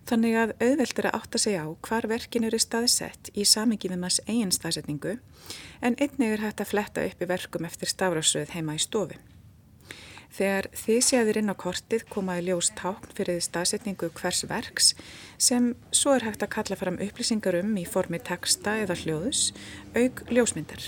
[0.09, 4.01] þannig að auðvelt er að átta sig á hvar verkin eru staðsett í samingi við
[4.01, 5.17] maður eigin staðsetningu
[5.81, 9.19] en einnig er hægt að fletta upp í verkum eftir stafrásröð heima í stofu.
[10.31, 14.93] Þegar þið séðir inn á kortið komaði ljós tákn fyrir staðsetningu hvers verks
[15.35, 19.51] sem svo er hægt að kalla fram upplýsingar um í formi texta eða hljóðus,
[19.91, 20.87] auk ljósmyndar.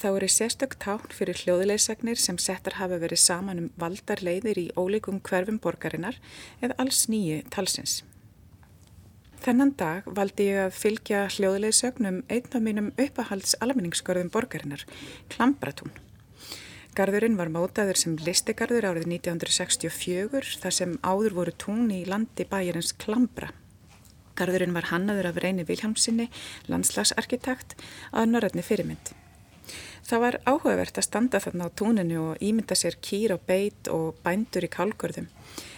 [0.00, 4.70] Þá eru sérstök tákn fyrir hljóðulegsagnir sem settar hafa verið saman um valdar leiðir í
[4.72, 6.16] ólíkum hverfum borgarinnar
[6.64, 7.98] eða alls nýju talsins.
[9.44, 14.86] Þennan dag valdi ég að fylgja hljóðulegsögnum einn af mínum uppahalds almenningskörðum borgarinnar,
[15.28, 15.92] Klambratún.
[16.96, 22.96] Garðurinn var mótaður sem listegarður árið 1964 þar sem áður voru tún í landi bæjarins
[22.96, 23.52] Klambra.
[24.32, 26.32] Garðurinn var hannaður af reyni Viljámsinni,
[26.72, 27.76] landslagsarkitekt,
[28.16, 29.12] að norðarni fyrirmynd.
[30.10, 34.16] Það var áhugavert að standa þarna á túninu og ímynda sér kýr og beit og
[34.24, 35.28] bændur í kálgörðum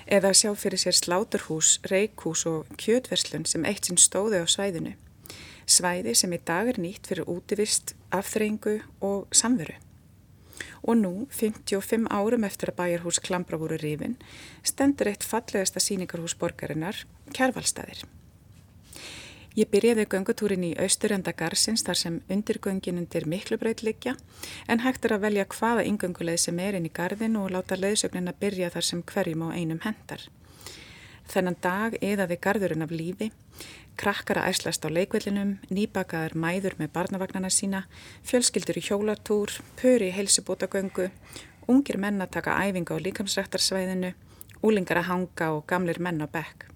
[0.09, 4.95] eða að sjá fyrir sér sláturhús, reikhús og kjötverslun sem eitt sinn stóði á svæðinu.
[5.69, 9.77] Svæði sem í dag er nýtt fyrir útivist, afþreyingu og samveru
[10.83, 14.17] og nú, 55 árum eftir að bæjarhús Klambra voru rifin,
[14.67, 17.05] stendur eitt fallegasta síningarhús borgarinnar,
[17.37, 18.03] Kjærvalstaðir.
[19.53, 24.15] Ég byrjaði göngutúrin í austurenda garsins þar sem undirgöngin undir miklu breyt liggja
[24.65, 28.33] en hægt er að velja hvaða yngönguleið sem er inn í gardin og láta leiðsögnin
[28.33, 30.25] að byrja þar sem hverjum á einum hendar.
[31.29, 33.29] Þennan dag eðaði gardurinn af lífi,
[34.01, 37.85] krakkar að æslast á leikvellinum, nýbakaðar mæður með barnavagnana sína,
[38.25, 41.11] fjölskyldur í hjólartúr, pöri í heilsubótagöngu,
[41.69, 44.17] ungir menn að taka æfinga á líkamsræktarsvæðinu,
[44.65, 46.72] úlingar að hanga og gamlir menn á bekk.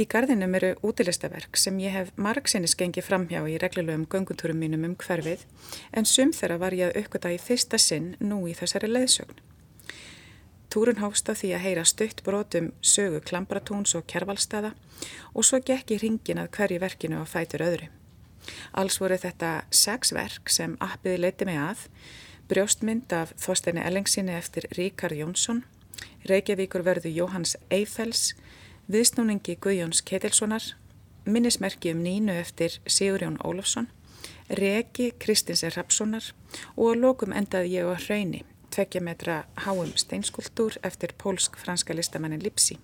[0.00, 4.94] Í gardinum eru útilistaverk sem ég hef margsinnis gengið framhjá í reglulegum göngutúrum mínum um
[4.96, 5.42] hverfið
[5.92, 9.42] en sum þeirra var ég að aukvita í fyrsta sinn nú í þessari leðsögn.
[10.72, 14.70] Túrun hófst á því að heyra stutt brotum sögu klambratúns og kervalstaða
[15.36, 17.90] og svo gekk í ringin að hverju verkinu á fætur öðru.
[18.72, 21.84] Alls voru þetta sex verk sem appiði leiti mig að,
[22.48, 25.66] brjóstmynd af Þorsteini Ellingsinni eftir Ríkard Jónsson,
[26.24, 28.32] Reykjavíkur verðu Jóhanns Eifels,
[28.92, 30.62] viðsnúningi Guðjóns Ketilssonar,
[31.24, 33.86] minnismerki um nínu eftir Sigurjón Ólafsson,
[34.52, 36.26] Reki Kristins Rapssonar
[36.76, 42.78] og að lokum endaði ég á hrauni tveggja metra háum steinskultúr eftir pólsk-franska listamannin Lipsi.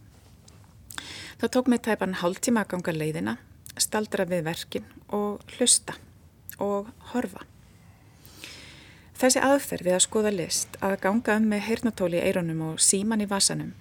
[1.41, 3.37] Það tók mig tæpan hálftíma að ganga leiðina,
[3.77, 5.97] staldra við verkin og hlusta
[6.59, 7.45] og horfa.
[9.19, 13.25] Þessi aðferð við að skoða list, að ganga um með heyrnatóli í eironum og síman
[13.25, 13.73] í vasanum,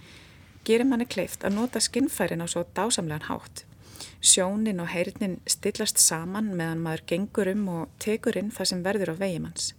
[0.68, 3.64] gerir manni kleift að nota skinnfærin á svo dásamlegan hátt.
[4.22, 9.14] Sjónin og heyrnin stillast saman meðan maður gengur um og tekur inn það sem verður
[9.14, 9.74] á vegimanns.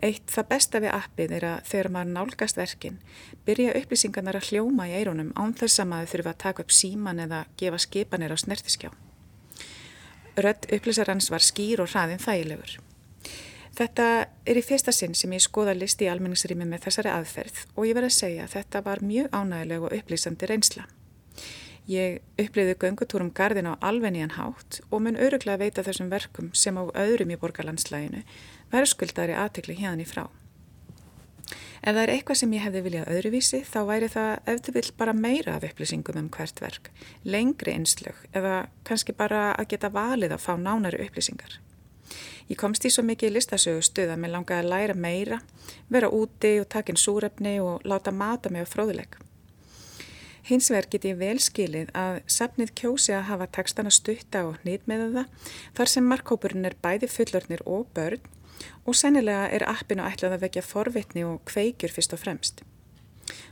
[0.00, 3.00] Eitt það besta við appið er að þegar maður nálgast verkin
[3.44, 7.24] byrja upplýsingarnar að hljóma í eironum án þess að maður þurfa að taka upp síman
[7.26, 8.92] eða gefa skipanir á snertiskjá.
[10.40, 12.78] Rödd upplýsarans var skýr og hraðin þægilegur.
[13.78, 14.06] Þetta
[14.48, 17.96] er í fyrsta sinn sem ég skoða listi í almenningsrými með þessari aðferð og ég
[17.96, 20.86] verði að segja að þetta var mjög ánægileg og upplýsandi reynsla.
[21.90, 26.84] Ég upplýði göngutúrum gardin á alvegnían hátt og mun öruglega veita þessum verkum sem á
[26.86, 28.20] öðrum í borgarlandslæginu
[28.70, 30.28] verðskuldari aðtekli hérna í frá.
[31.80, 35.16] Ef það er eitthvað sem ég hefði viljað öðruvísi þá væri það eftir vill bara
[35.16, 36.90] meira af upplýsingum um hvert verk,
[37.24, 41.56] lengri einslög eða kannski bara að geta valið að fá nánari upplýsingar.
[42.50, 45.40] Ég komst í svo mikið listasögu stuð að mér langaði að læra meira,
[45.88, 49.18] vera úti og takin súrefni og láta mata mig á fróðuleik.
[50.50, 54.88] Hins vegar get ég vel skilið að safnið kjósi að hafa takstana stutta og nýtt
[54.90, 58.24] með það þar sem markkópurinn er bæði fullornir og börn
[58.84, 62.64] og sennilega er appinu ætlað að vekja forvitni og kveikjur fyrst og fremst.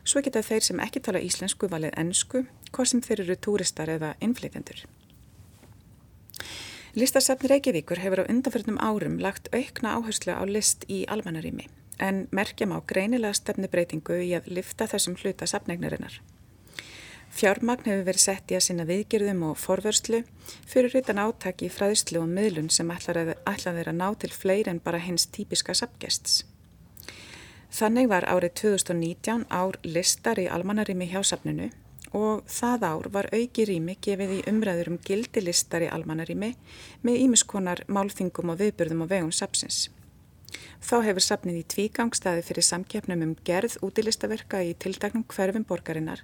[0.03, 4.15] Svo geta þeir sem ekki tala íslensku valið ennsku, hvað sem þeir eru túristar eða
[4.25, 4.83] innflytjendur.
[6.99, 11.69] Listasafn Reykjavíkur hefur á undanförnum árum lagt aukna áherslu á list í almannarími
[12.03, 16.17] en merkjum á greinilega stefnubreitingu í að lifta þessum hluta safnegnarinnar.
[17.31, 20.25] Fjármagn hefur verið sett í að sinna viðgerðum og forvörslu
[20.67, 24.83] fyrir utan átaki í fræðslu og miðlun sem ætlað er að ná til fleiri en
[24.83, 26.43] bara hins típiska sapgests.
[27.71, 31.71] Þannig var árið 2019 ár listar í almannarími hjá sapninu
[32.17, 36.55] og það ár var auki rými gefið í umræður um gildi listar í almannarími
[37.03, 39.89] með ímiskonar málþingum og viðbörðum á vegum sapsins.
[40.81, 46.23] Þá hefur sapnið í tvígangstaði fyrir samkeppnum um gerð útilistaverka í tildagnum hverfum borgarinnar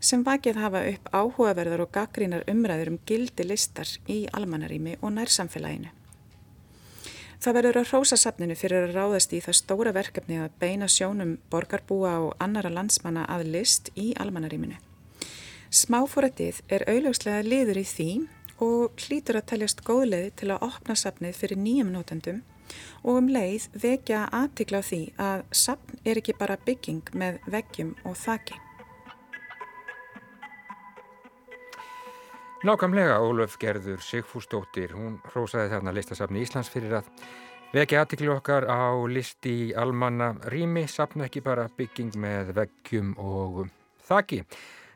[0.00, 5.92] sem vakið hafa upp áhugaverðar og gaggrínar umræður um gildi listar í almannarími og nærsamfélaginu.
[7.36, 11.36] Það verður að hrósa sapninu fyrir að ráðast í það stóra verkefni að beina sjónum
[11.52, 14.85] borgarbúa og annara landsmanna að list í almannaríminu.
[15.66, 18.10] Smáfórættið er auðljóslega liður í því
[18.62, 22.44] og hlýtur að teljast góðleði til að opna sapnið fyrir nýjum nótendum
[23.02, 27.96] og um leið vekja aðtikla á því að sapn er ekki bara bygging með veggjum
[28.06, 28.60] og þakki.
[32.66, 37.10] Nákvæmlega Ólöf Gerður Sigfúsdóttir, hún rósaði þarna listasafni Íslands fyrir að
[37.74, 43.66] vekja aðtikli okkar á listi almanna rými, sapna ekki bara bygging með veggjum og
[44.06, 44.44] þakki.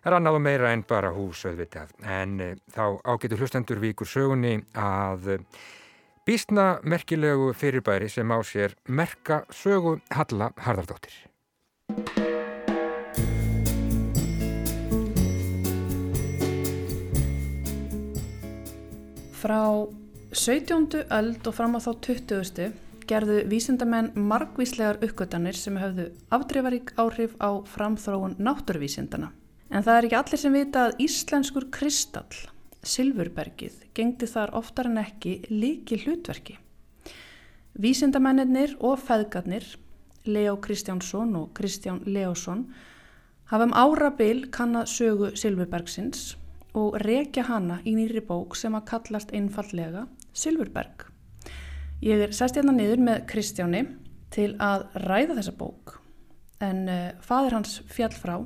[0.01, 4.09] Það er annað og meira en bara hús auðvitað, en e, þá ágetur hlustendur vikur
[4.09, 5.27] sögunni að
[6.25, 11.13] býstna merkilegu fyrirbæri sem á sér merka sögu Halla Hardardóttir.
[19.41, 19.85] Frá
[20.33, 21.05] 17.
[21.11, 22.73] öld og fram á þá 20.
[23.11, 29.35] gerðu vísindamenn margvíslegar uppgötanir sem höfðu afdreifarík áhrif á framþróun náttúruvísindana.
[29.71, 32.39] En það er ekki allir sem vita að íslenskur kristall,
[32.83, 36.57] Silfurbergið, gengdi þar oftar en ekki líki hlutverki.
[37.79, 39.67] Vísindamennir og feðgarnir,
[40.27, 42.65] Leo Kristjánsson og Kristján Leosson,
[43.53, 46.35] hafum árabil kannad sögu Silfurbergsins
[46.75, 51.07] og rekja hana í nýri bók sem að kallast einfallega Silfurberg.
[52.03, 53.85] Ég er sest hérna niður með Kristjáni
[54.35, 55.99] til að ræða þessa bók
[56.63, 58.37] en uh, fadir hans fjall frá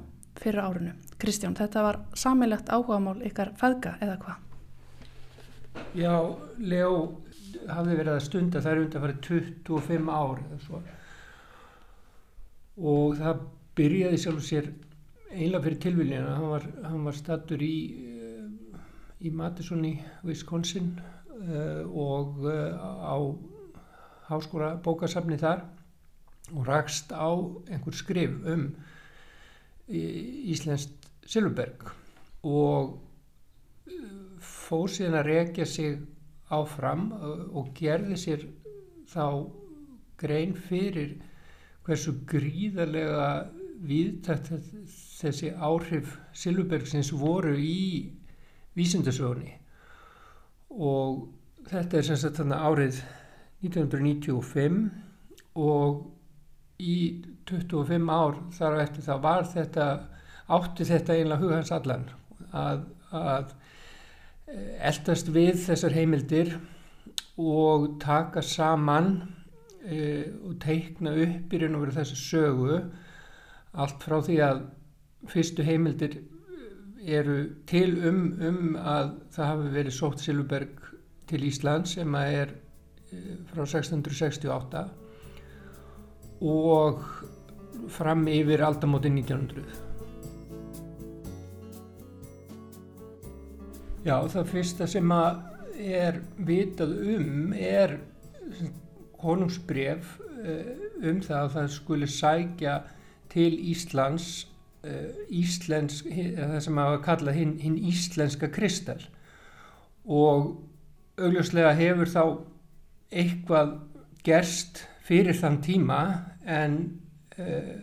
[0.41, 0.95] fyrir árinu.
[1.21, 4.41] Kristján, þetta var samilegt áhugamál ykkar feðga eða hvað?
[5.99, 6.15] Já,
[6.59, 6.97] Leo
[7.71, 10.83] hafði verið að stunda er undan fara 25 ár eða svo
[12.75, 13.45] og það
[13.79, 14.73] byrjaði sjálf sér
[15.35, 16.67] einlega fyrir tilviljana, hann var,
[17.07, 17.75] var stattur í
[19.25, 19.95] í Madison í
[20.27, 23.17] Wisconsin uh, og uh, á
[24.29, 25.65] háskóla bókasafni þar
[26.53, 27.29] og rakst á
[27.73, 28.69] einhver skrif um
[29.85, 31.89] Íslenskt Silverberg
[32.45, 32.99] og
[34.45, 35.99] fór síðan að rekja sig
[36.53, 38.47] áfram og gerði sér
[39.11, 39.27] þá
[40.21, 41.17] grein fyrir
[41.85, 43.29] hversu gríðarlega
[43.85, 44.53] viðtækt
[45.19, 48.13] þessi áhrif Silverbergsins voru í
[48.79, 49.53] vísindasögunni.
[50.75, 51.29] Og
[51.69, 53.03] þetta er sem sagt þarna árið
[53.65, 54.89] 1995
[55.61, 56.01] og
[56.81, 56.97] í
[57.49, 59.87] 25 ár þar á eftir þá var þetta
[60.53, 62.09] átti þetta einlega hugans allan
[62.53, 62.85] að,
[63.15, 63.55] að
[64.51, 66.55] eh, eldast við þessar heimildir
[67.41, 69.17] og taka saman
[69.83, 72.77] e, og teikna upp í raun og veru þessu sögu
[73.75, 74.63] allt frá því að
[75.33, 76.21] fyrstu heimildir
[77.05, 77.39] eru
[77.69, 80.85] til um, um að það hafi verið sótt Silverberg
[81.29, 82.55] til Ísland sem að er
[83.11, 84.85] eh, frá 1668
[86.45, 87.03] og
[87.93, 89.84] fram yfir aldamóti 1900.
[94.05, 95.39] Já, það fyrsta sem að
[95.81, 97.97] er vitað um er
[99.19, 102.75] konungsbref eh, um það að það skuli sækja
[103.33, 104.45] til Íslands
[104.85, 109.01] uh, íslensk, það sem að kalla hinn hin íslenska kristal.
[110.05, 110.53] Og
[111.19, 112.23] augljóslega hefur þá
[113.15, 113.75] eitthvað
[114.27, 116.01] gerst fyrir þann tíma
[116.45, 116.79] en
[117.39, 117.75] uh,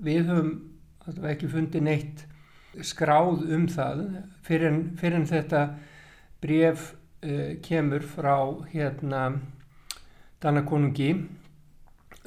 [0.00, 0.56] við höfum
[1.26, 2.26] ekki fundið neitt
[2.86, 4.04] skráð um það.
[4.46, 5.64] Fyrir en, þetta
[6.42, 6.92] bref
[7.24, 8.36] uh, kemur frá
[8.72, 9.24] hérna
[10.40, 11.10] Danakonungi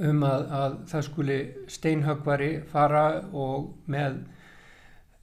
[0.03, 1.39] um að, að það skuli
[1.69, 4.19] steinhögvari fara og með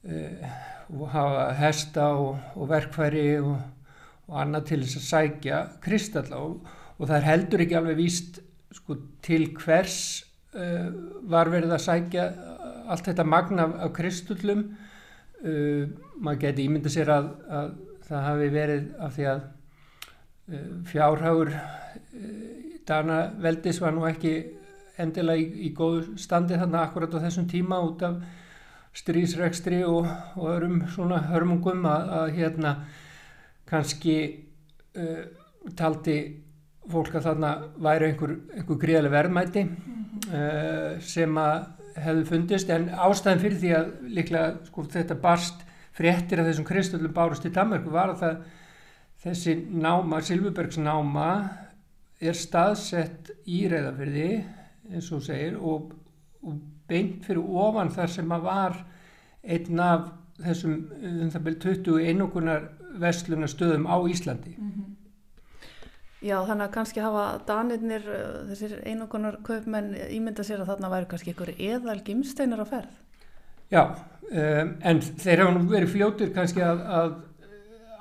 [0.07, 0.51] uh,
[0.91, 3.55] og hafa hesta og, og verkfæri og,
[4.27, 6.67] og annað til þess að sækja kristalla og,
[6.97, 8.41] og það er heldur ekki alveg víst
[8.75, 9.97] sko, til hvers
[10.55, 10.89] uh,
[11.31, 12.27] var verið að sækja
[12.91, 14.65] allt þetta magna af, af kristullum
[15.45, 15.87] uh,
[16.19, 17.73] maður geti ímynda sér að, að
[18.07, 19.41] það hafi verið af því að
[20.89, 21.51] fjárhagur
[22.87, 24.33] Dana veldis var nú ekki
[24.99, 28.17] endilega í, í góðu standi þarna akkurat á þessum tíma út af
[28.97, 32.73] strísrekstri og, og örum svona hörmungum að, að hérna
[33.69, 34.15] kannski
[34.99, 35.23] uh,
[35.77, 36.17] taldi
[36.91, 43.43] fólk að þarna væri einhver, einhver gríðarlega verðmæti uh, sem að hefðu fundist en ástæðan
[43.43, 45.65] fyrir því að líklega sko, þetta barst
[45.97, 48.41] fréttir af þessum kristöldum bárust í Danmarku var að það
[49.21, 51.27] þessi náma, Silvubergs náma
[52.21, 54.29] er staðsett í reyðafyrði
[54.91, 55.91] eins og segir og,
[56.45, 56.57] og
[56.89, 58.79] beint fyrir ofan þar sem að var
[59.41, 60.09] einn af
[60.41, 62.67] þessum um það byrju 20 einogunar
[63.01, 64.89] vestlunastöðum á Íslandi mm -hmm.
[66.21, 71.09] Já þannig að kannski hafa danirnir uh, þessir einogunar kaupmenn ímynda sér að þarna væri
[71.11, 72.97] kannski einhverju eðal gimsteinar á ferð
[73.71, 77.19] Já um, en þeir hafa nú verið fljótur kannski að, að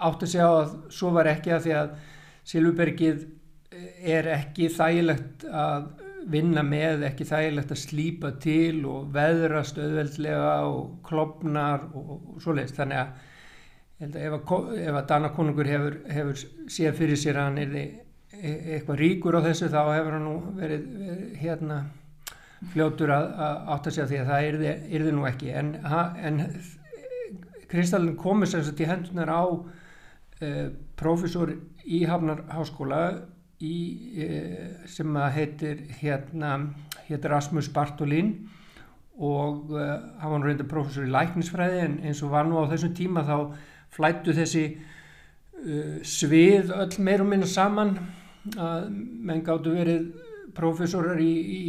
[0.01, 1.99] átt að segja að svo var ekki að því að
[2.51, 3.27] Silvubergið
[4.11, 5.91] er ekki þægilegt að
[6.31, 12.77] vinna með, ekki þægilegt að slípa til og veðra stöðveldlega og klopnar og, og svoleiðist.
[12.79, 13.12] Þannig að,
[14.07, 17.87] að ef, að að Danakonungur hefur, hefur séð fyrir sér að hann er e,
[18.31, 21.81] eitthvað ríkur á þessu þá hefur hann nú verið, verið hérna
[22.70, 25.51] fljótur að, að átta sig að því að það yrði, yrði nú ekki.
[25.57, 25.72] En,
[26.28, 26.41] en
[27.70, 29.43] Kristallin komið sem sagt í hendunar á
[30.45, 30.68] eh,
[31.01, 31.53] profesor
[31.85, 33.03] í Hafnarháskóla
[33.64, 33.76] í,
[34.20, 36.55] eh, sem heitir hérna,
[37.09, 38.35] heitir Rasmus Bartolín
[39.20, 42.95] og eh, hann var reynda profesor í læknisfræði en eins og var nú á þessum
[42.97, 43.37] tíma þá
[43.91, 47.97] flættu þessi uh, svið öll meir og minna saman
[48.57, 50.07] að menn gáttu verið
[50.55, 51.62] profesorar í, í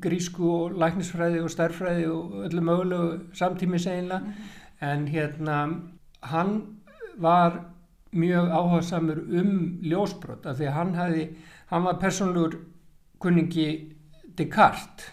[0.00, 5.82] grísku og læknisfræði og stærfræði og öllu mögulegu samtími seginlega mm -hmm en hérna
[6.22, 6.62] hann
[7.16, 7.60] var
[8.12, 11.26] mjög áhersamur um ljósbrot af því að hann, hefði,
[11.70, 12.56] hann var personlugur
[13.20, 13.96] kunningi
[14.38, 15.10] Descartes.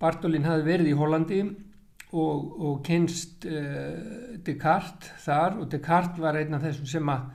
[0.00, 6.54] Bartolin hafði verið í Hollandi og, og kynst uh, Descartes þar og Descartes var einn
[6.56, 7.26] af þessum sem að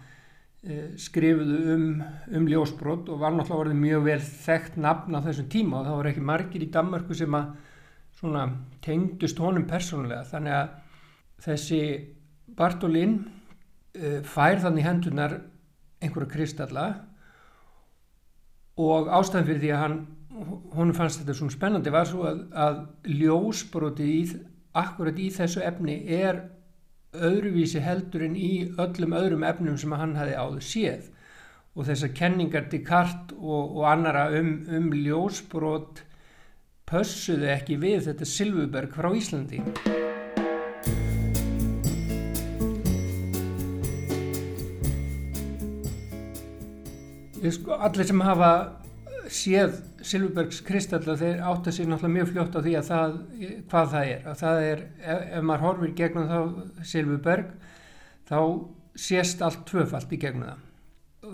[0.98, 1.86] skrifuðu um,
[2.34, 5.98] um ljósbrot og var náttúrulega verið mjög vel þekkt nafn á þessum tíma og það
[6.00, 8.56] voru ekki margir í Danmarku sem að
[8.86, 10.24] tengdust honum persónulega.
[10.32, 10.72] Þannig að
[11.46, 11.82] þessi
[12.56, 15.38] Bartolín uh, fær þannig hendunar
[16.02, 16.88] einhverja kristalla
[18.82, 20.00] og ástæðan fyrir því að hann
[20.76, 22.82] hún fannst þetta svona spennandi var svo að, að
[23.22, 24.22] ljósbroti í,
[24.76, 26.42] akkurat í þessu efni er
[27.24, 28.52] öðruvísi heldur en í
[28.82, 31.10] öllum öðrum efnum sem hann hafi áður séð.
[31.76, 36.04] Og þessar kenningar Descartes og, og annara um, um ljósbrot
[36.88, 39.62] pössuðu ekki við þetta Silvuberg frá Íslandi.
[47.46, 48.52] Sko, allir sem hafa
[49.34, 53.16] séð Silfurbergs kristalla þeir átta sér náttúrulega mjög fljótt á því að það,
[53.72, 54.24] hvað það er.
[54.32, 57.54] Að það er, ef, ef maður horfir gegnum þá Silfurberg
[58.30, 58.40] þá
[59.06, 60.66] sést allt tvöfalt í gegnum það.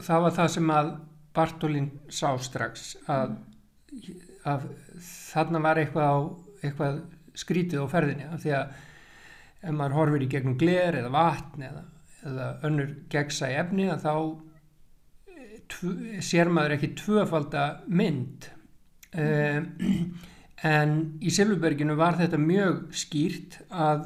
[0.07, 0.91] Það var það sem að
[1.31, 3.35] Bartolín sá strax að,
[4.47, 4.69] að
[5.07, 6.19] þarna var eitthvað, á,
[6.61, 7.01] eitthvað
[7.39, 8.29] skrítið á ferðinni.
[8.31, 8.79] Af því að
[9.61, 11.83] ef maður horfir í gegnum gler eða vatn eða,
[12.27, 14.13] eða önnur gegsa í efni þá
[16.23, 18.49] sér maður ekki tvöfalda mynd
[19.15, 19.65] mm.
[20.67, 24.05] en í Silvberginu var þetta mjög skýrt að,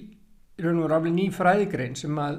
[0.62, 2.36] raun og veru aflega ný fræðigrein sem að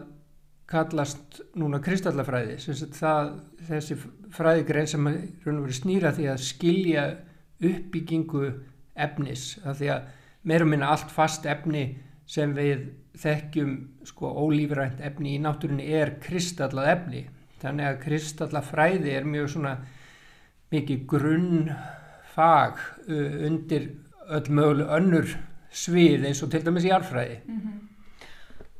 [0.66, 2.56] kallast núna kristallafræði
[2.94, 3.32] það,
[3.68, 3.96] þessi
[4.34, 5.08] fræðigrein sem
[5.78, 7.04] snýra því að skilja
[7.62, 8.48] uppbyggingu
[9.06, 10.08] efnis að því að
[10.46, 11.86] meirum minna allt fast efni
[12.26, 17.22] sem við þekkjum sko ólífrænt efni í náttúrunni er kristallað efni
[17.62, 19.76] þannig að kristallafræði er mjög svona
[20.74, 21.70] mikið grunn
[22.34, 23.92] fag undir
[24.26, 25.36] öll möguleg önnur
[25.70, 27.78] svið eins og til dæmis í alfræði mm -hmm.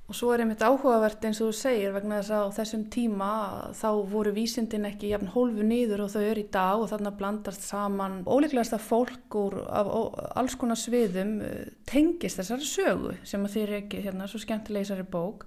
[0.07, 3.31] Og svo er einmitt áhugavert eins og þú segir vegna þess að á þessum tíma
[3.75, 7.67] þá voru vísindin ekki jafn hólfu nýður og þau eru í dag og þarna blandast
[7.67, 9.91] saman óleiklegast að fólk úr af
[10.39, 14.87] alls konar sviðum eh, tengist þessari sögu sem að þeir ekki hérna svo skemmtilega í
[14.87, 15.43] þessari bók.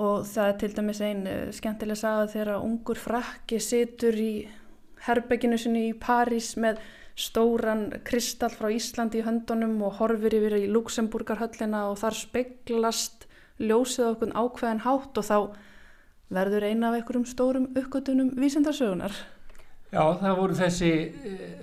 [0.00, 4.32] Og það er til dæmis einn eh, skemmtilega saga þegar ungur frakki situr í
[5.04, 6.80] herbygginu sinni í París með
[7.20, 13.28] stóran kristall frá Íslandi í höndunum og horfir yfir í Luxemburgarhöllina og þar speiklast
[13.62, 15.38] ljósið okkur ákveðin hátt og þá
[16.34, 19.14] verður eina af einhverjum stórum uppgötunum vísendarsögunar.
[19.94, 20.92] Já, það voru þessi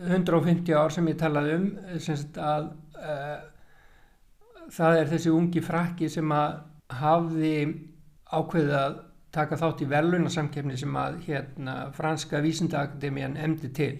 [0.07, 1.65] 150 ár sem ég talaði um
[1.99, 3.39] semst að uh,
[4.71, 6.61] það er þessi ungi frakki sem að
[7.01, 7.55] hafði
[8.31, 8.99] ákveðið að
[9.35, 13.97] taka þátt í velunarsamkefni sem að hérna franska vísindaakademían emdi til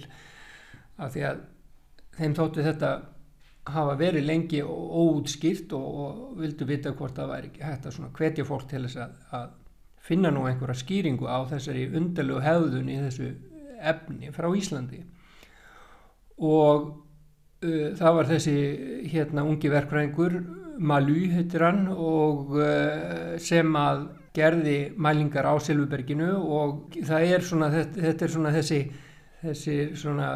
[1.00, 1.44] af því að
[2.20, 2.92] þeim þóttu þetta
[3.70, 8.68] hafa verið lengi óútskýrt og, og vildu vita hvort það væri hægt að hvetja fólk
[8.70, 9.52] til þess að, að
[10.02, 13.30] finna nú einhverja skýringu á þessari undarlegu hefðun í þessu
[13.92, 15.04] efni frá Íslandi.
[16.42, 16.88] Og
[17.62, 18.58] uh, það var þessi
[19.12, 20.42] hérna ungi verkfræðingur
[20.82, 27.68] Malú heitir hann og uh, sem að gerði mælingar á Silvuberginu og það er svona
[27.74, 28.80] þetta, þetta er svona þessi
[29.42, 30.30] þessi svona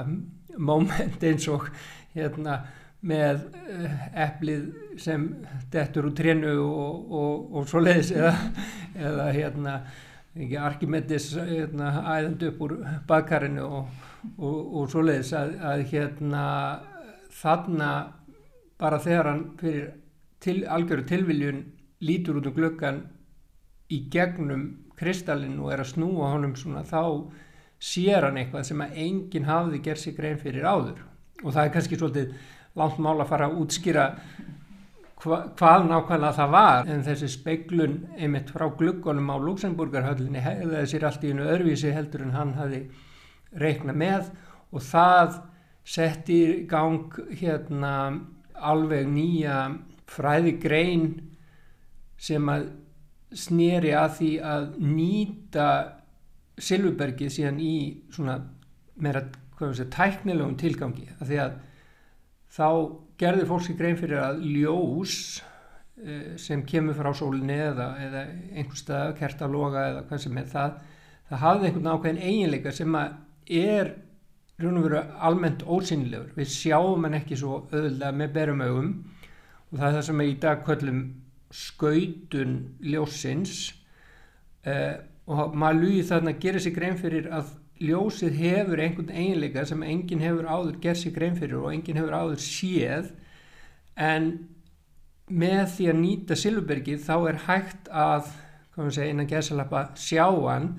[0.58, 1.68] moment eins og
[2.16, 2.60] hérna
[3.06, 3.46] með
[4.26, 4.66] eplið
[5.02, 5.28] sem
[5.72, 8.34] dettur úr trénu og, og, og svo leiðis eða,
[8.96, 9.76] eða hérna
[10.36, 12.76] ekki Arkimedes hérna, æðand upp úr
[13.08, 14.02] bakarinu og,
[14.42, 16.46] og svo leiðis að, að hérna
[17.36, 17.92] þarna
[18.82, 19.94] bara þegar hann fyrir
[20.44, 21.62] til, algjöru tilviljun
[22.06, 23.04] lítur út um glöggan
[23.92, 24.66] í gegnum
[25.00, 27.32] kristallin og er að snúa honum svona þá
[27.82, 31.02] sér hann eitthvað sem að enginn hafði gerð sig grein fyrir áður.
[31.44, 32.36] Og það er kannski svolítið
[32.76, 34.06] langt mál að fara að útskýra
[35.24, 36.92] hva, hvað nákvæmlega það var.
[36.92, 42.26] En þessi speiklun einmitt frá gluggunum á Luxemburgarhöllinni hefði sér allt í einu öðruvísi heldur
[42.26, 42.86] en hann hafi
[43.62, 44.32] reikna með.
[44.76, 45.40] Og það
[45.86, 47.94] setti í gang hérna
[48.56, 49.60] alveg nýja
[50.10, 51.10] fræðigrein
[52.22, 52.70] sem að
[53.36, 55.70] snýri að því að nýta
[56.56, 57.78] Silvubergið síðan í
[58.16, 58.38] svona
[59.04, 59.26] meira
[59.76, 61.10] sé, tæknilegum tilgangi.
[61.20, 61.58] Að því að
[62.56, 62.68] þá
[63.20, 65.18] gerði fólk sér grein fyrir að ljós
[66.04, 68.24] eh, sem kemur frá sólinni eða, eða
[68.56, 70.80] einhver stað, kertaloga eða hvað sem er það,
[71.30, 73.18] það hafði einhvern ákveðin eiginleika sem að
[73.56, 73.94] er
[74.62, 76.32] raun og veru almennt ósynilegur.
[76.38, 78.94] Við sjáum hann ekki svo öðulega með berum augum
[79.72, 81.02] og það er það sem er í dag kvöllum
[81.56, 83.60] skautun ljósins
[84.68, 84.96] eh,
[85.26, 87.52] og maður lúið þarna að gera sér grein fyrir að
[87.84, 92.16] ljósið hefur einhvern eiginleika sem enginn hefur áður gerð sér grein fyrir og enginn hefur
[92.16, 93.12] áður séð.
[93.96, 94.30] En
[95.28, 98.30] með því að nýta Silverbergið þá er hægt að
[98.76, 100.70] segja, innan gerðsalappa sjá hann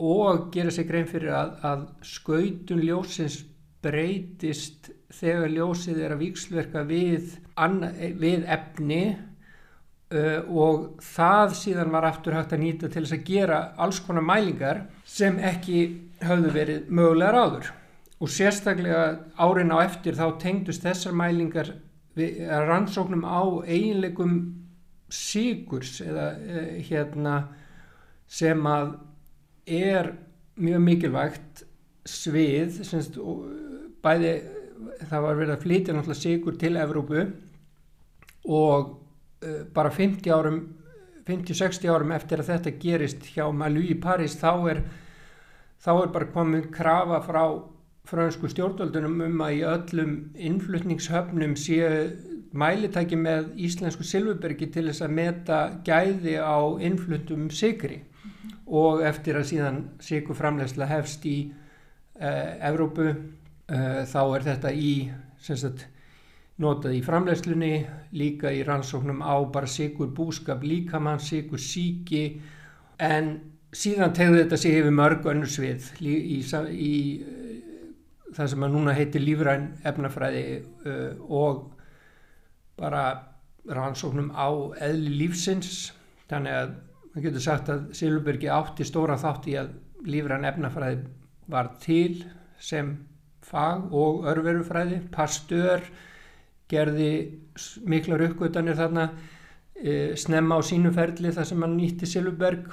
[0.00, 3.40] og gera sér grein fyrir að, að skautun ljósins
[3.84, 7.34] breytist þegar ljósið er að vikslverka við,
[8.20, 9.02] við efni
[10.10, 14.24] Uh, og það síðan var aftur hægt að nýta til þess að gera alls konar
[14.26, 15.84] mælingar sem ekki
[16.24, 17.70] höfðu verið mögulegar áður.
[18.20, 19.04] Og sérstaklega
[19.40, 21.72] árin á eftir þá tengdust þessar mælingar
[22.16, 24.34] rannsóknum á eiginleikum
[25.10, 27.36] síkurs eða uh, hérna
[28.30, 28.92] sem að
[29.66, 30.12] er
[30.60, 31.62] mjög mikilvægt
[32.06, 33.16] svið semst,
[34.02, 34.34] bæði
[35.08, 37.24] það var verið að flytja náttúrulega síkur til Evrópu
[38.50, 38.92] og
[39.42, 40.56] Eh, bara 50 árum
[41.24, 44.80] 50-60 árum eftir að þetta gerist hjá Malú í París þá er,
[45.80, 47.44] þá er bara komin krafa frá
[48.10, 51.90] fransku stjórnvöldunum um að í öllum innflutningshöfnum séu
[52.52, 58.00] mælitæki með íslensku silfubergi til þess að meta gæði á innflutum sigri
[58.66, 64.92] og eftir að síðan sigurframlegsla hefst í uh, Evrópu uh, þá er þetta í
[65.40, 65.86] sagt
[66.60, 67.74] notað í framlegslunni,
[68.12, 72.24] líka í rannsóknum á bara sigur búskap, líkamann, sigur síki
[73.00, 73.38] en
[73.76, 76.38] síðan tegði þetta sig yfir mörg önnur svið í, í,
[76.74, 76.94] í
[78.34, 80.44] það sem að núna heitir lífræn efnafræði
[80.86, 81.64] uh, og
[82.80, 83.04] bara
[83.70, 84.48] rannsóknum á
[84.80, 85.90] eðli lífsins.
[86.30, 86.74] Þannig að
[87.10, 89.72] maður getur sagt að Silverbergi átti stóra þátt í að
[90.06, 91.00] lífræn efnafræði
[91.50, 92.22] var til
[92.60, 92.94] sem
[93.44, 95.82] fag og örverufræði, pasteur
[96.70, 97.10] gerði
[97.90, 99.08] miklar uppgötanir þarna
[99.74, 102.68] e, snemma á sínuferli þar sem hann nýtti Silverberg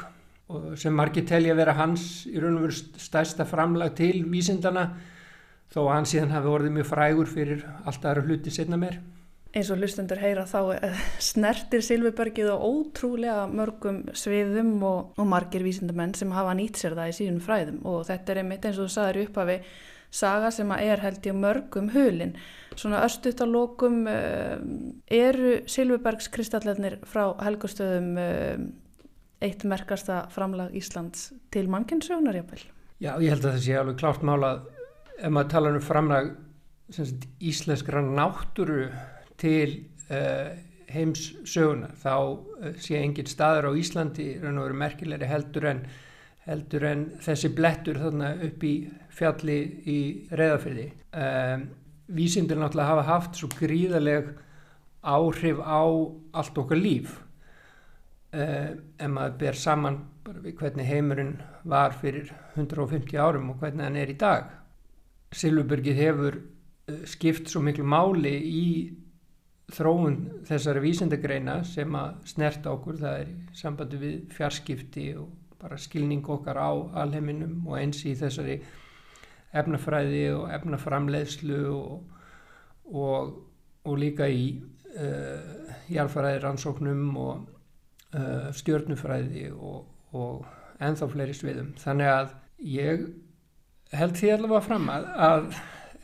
[0.80, 4.88] sem margir telja að vera hans í raun og veru stærsta framlag til vísindana
[5.74, 9.02] þó að hann síðan hafi orðið mjög frægur fyrir allt aðra hluti setna meir.
[9.58, 15.66] Eins og hlustendur heyra þá eh, snertir Silverbergið á ótrúlega mörgum sviðum og, og margir
[15.66, 18.88] vísindamenn sem hafa nýtt sér það í síðan fræðum og þetta er einmitt eins og
[18.88, 19.60] þú sagður upphafi
[20.18, 22.36] saga sem að er held í mörgum hulin.
[22.78, 24.60] Svona östutalokum eh,
[25.18, 28.68] eru Silvubergs kristallarnir frá helgastöðum uh,
[29.44, 32.64] eitt merkasta framlag Íslands til mannkynnsögnar jáfnvel?
[32.98, 34.52] Já, ég held að það sé alveg klárt mála
[35.18, 36.32] ef maður tala um framlag
[36.94, 38.88] sagt, íslenskra náttúru
[39.38, 40.56] til uh,
[40.90, 42.16] heimssöguna þá
[42.82, 45.84] sé engin staður á Íslandi raun og veru merkilegri heldur en
[46.48, 48.74] heldur en þessi blettur þarna upp í
[49.12, 50.00] fjalli í
[50.32, 50.86] reyðafyrði.
[51.12, 51.66] Um,
[52.08, 54.30] vísindir náttúrulega hafa haft svo gríðaleg
[55.04, 55.84] áhrif á
[56.40, 57.18] allt okkar líf
[58.38, 64.12] um, en maður ber saman hvernig heimurinn var fyrir 150 árum og hvernig hann er
[64.12, 64.52] í dag.
[65.36, 68.68] Silvubergið hefur uh, skipt svo miklu máli í
[69.74, 75.80] þróun þessari vísindagreina sem að snerta okkur, það er í sambandi við fjarskipti og bara
[75.82, 76.72] skilning okkar á
[77.02, 78.62] alheiminum og eins í þessari
[79.58, 82.16] efnafræði og efnaframleiðslu og,
[82.94, 83.36] og,
[83.84, 87.46] og líka í uh, jarfræði rannsóknum og
[88.16, 90.46] uh, stjórnufræði og, og
[90.84, 91.74] enþá fleiri sviðum.
[91.82, 92.36] Þannig að
[92.68, 93.08] ég
[93.98, 95.50] held því allavega fram að, að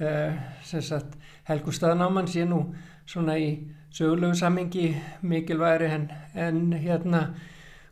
[0.03, 1.07] uh,
[1.43, 2.63] Helgu staðnáman sé nú
[3.09, 3.49] svona í
[3.93, 4.93] sögulegu sammingi
[5.27, 7.25] mikilværi en, en hérna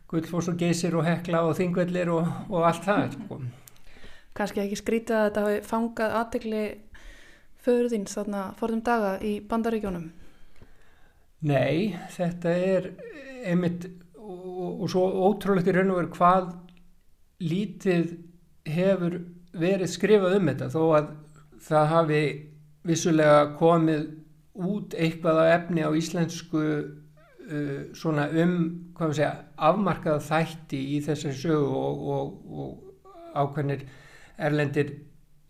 [0.08, 3.42] Guldfoss og Geysir og Hekla og Þingvellir og, og allt það sko.
[4.32, 6.64] Kanski ekki skrítið að þetta hafi fangað aðtegli
[7.62, 10.08] föðurðins þarna forðum daga í bandaríkjónum?
[11.42, 12.84] Nei, þetta er
[13.50, 16.52] einmitt og, og svo ótrúlegt í raun og veru hvað
[17.42, 18.12] lítið
[18.70, 19.16] hefur
[19.58, 21.08] verið skrifað um þetta þó að
[21.66, 22.22] það hafi
[22.86, 24.06] vissulega komið
[24.52, 28.56] út eitthvað af efni á íslensku uh, svona um
[29.10, 33.86] segja afmarkaða þætti í þessari sögu og, og, og ákveðnir
[34.38, 34.94] erlendir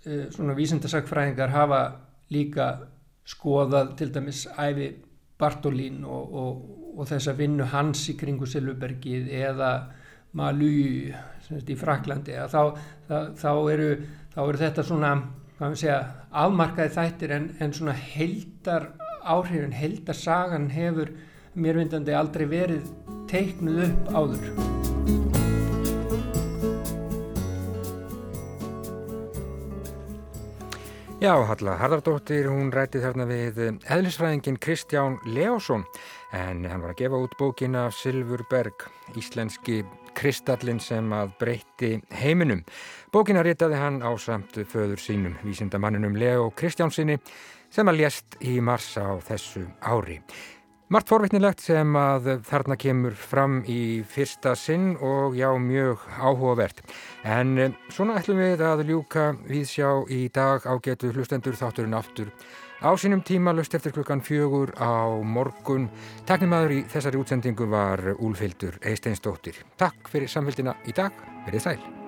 [0.07, 1.83] uh, svona vísendasakfræðingar hafa
[2.33, 2.73] líka
[3.29, 4.95] skoðað til dæmis æfi
[5.43, 6.63] Bartolín og,
[6.97, 9.73] og þessa vinnu hans í kringu Silvubergið eða
[10.39, 12.63] Malú í Fraklandi þá,
[13.09, 13.89] þá, þá, eru,
[14.33, 15.13] þá eru þetta svona
[15.75, 15.99] segja
[16.33, 18.89] afmarkaði þættir en, en svona heldar
[19.23, 21.13] áhrifin, heldar sagan hefur
[21.55, 22.89] mér vindandi aldrei verið
[23.31, 24.92] teiknuð upp áður.
[31.23, 35.85] Já, Halla Harðardóttir, hún rætti þarna við eðlisfræðingin Kristján Leásson
[36.35, 38.83] en hann var að gefa út bókina Silfurberg,
[39.15, 39.85] íslenski
[40.19, 42.65] kristallin sem að breytti heiminum.
[43.15, 47.21] Bókina ritaði hann á samt föður sínum, vísindamanninum Leo Kristjánsinni
[47.71, 50.19] sem að lést í mars á þessu ári.
[50.93, 56.83] Mart forvittnilegt sem að þarna kemur fram í fyrsta sinn og já mjög áhugavert.
[57.25, 61.97] En eh, svona ætlum við að ljúka við sjá í dag á getu hlustendur þátturinn
[61.97, 62.29] aftur.
[62.85, 65.89] Á sínum tíma löst eftir klukkan fjögur á morgun.
[66.29, 69.65] Taknimaður í þessari útsendingu var Úlfildur Eisteinsdóttir.
[69.81, 71.17] Takk fyrir samfélgina í dag.
[71.49, 72.02] Verðið sæl.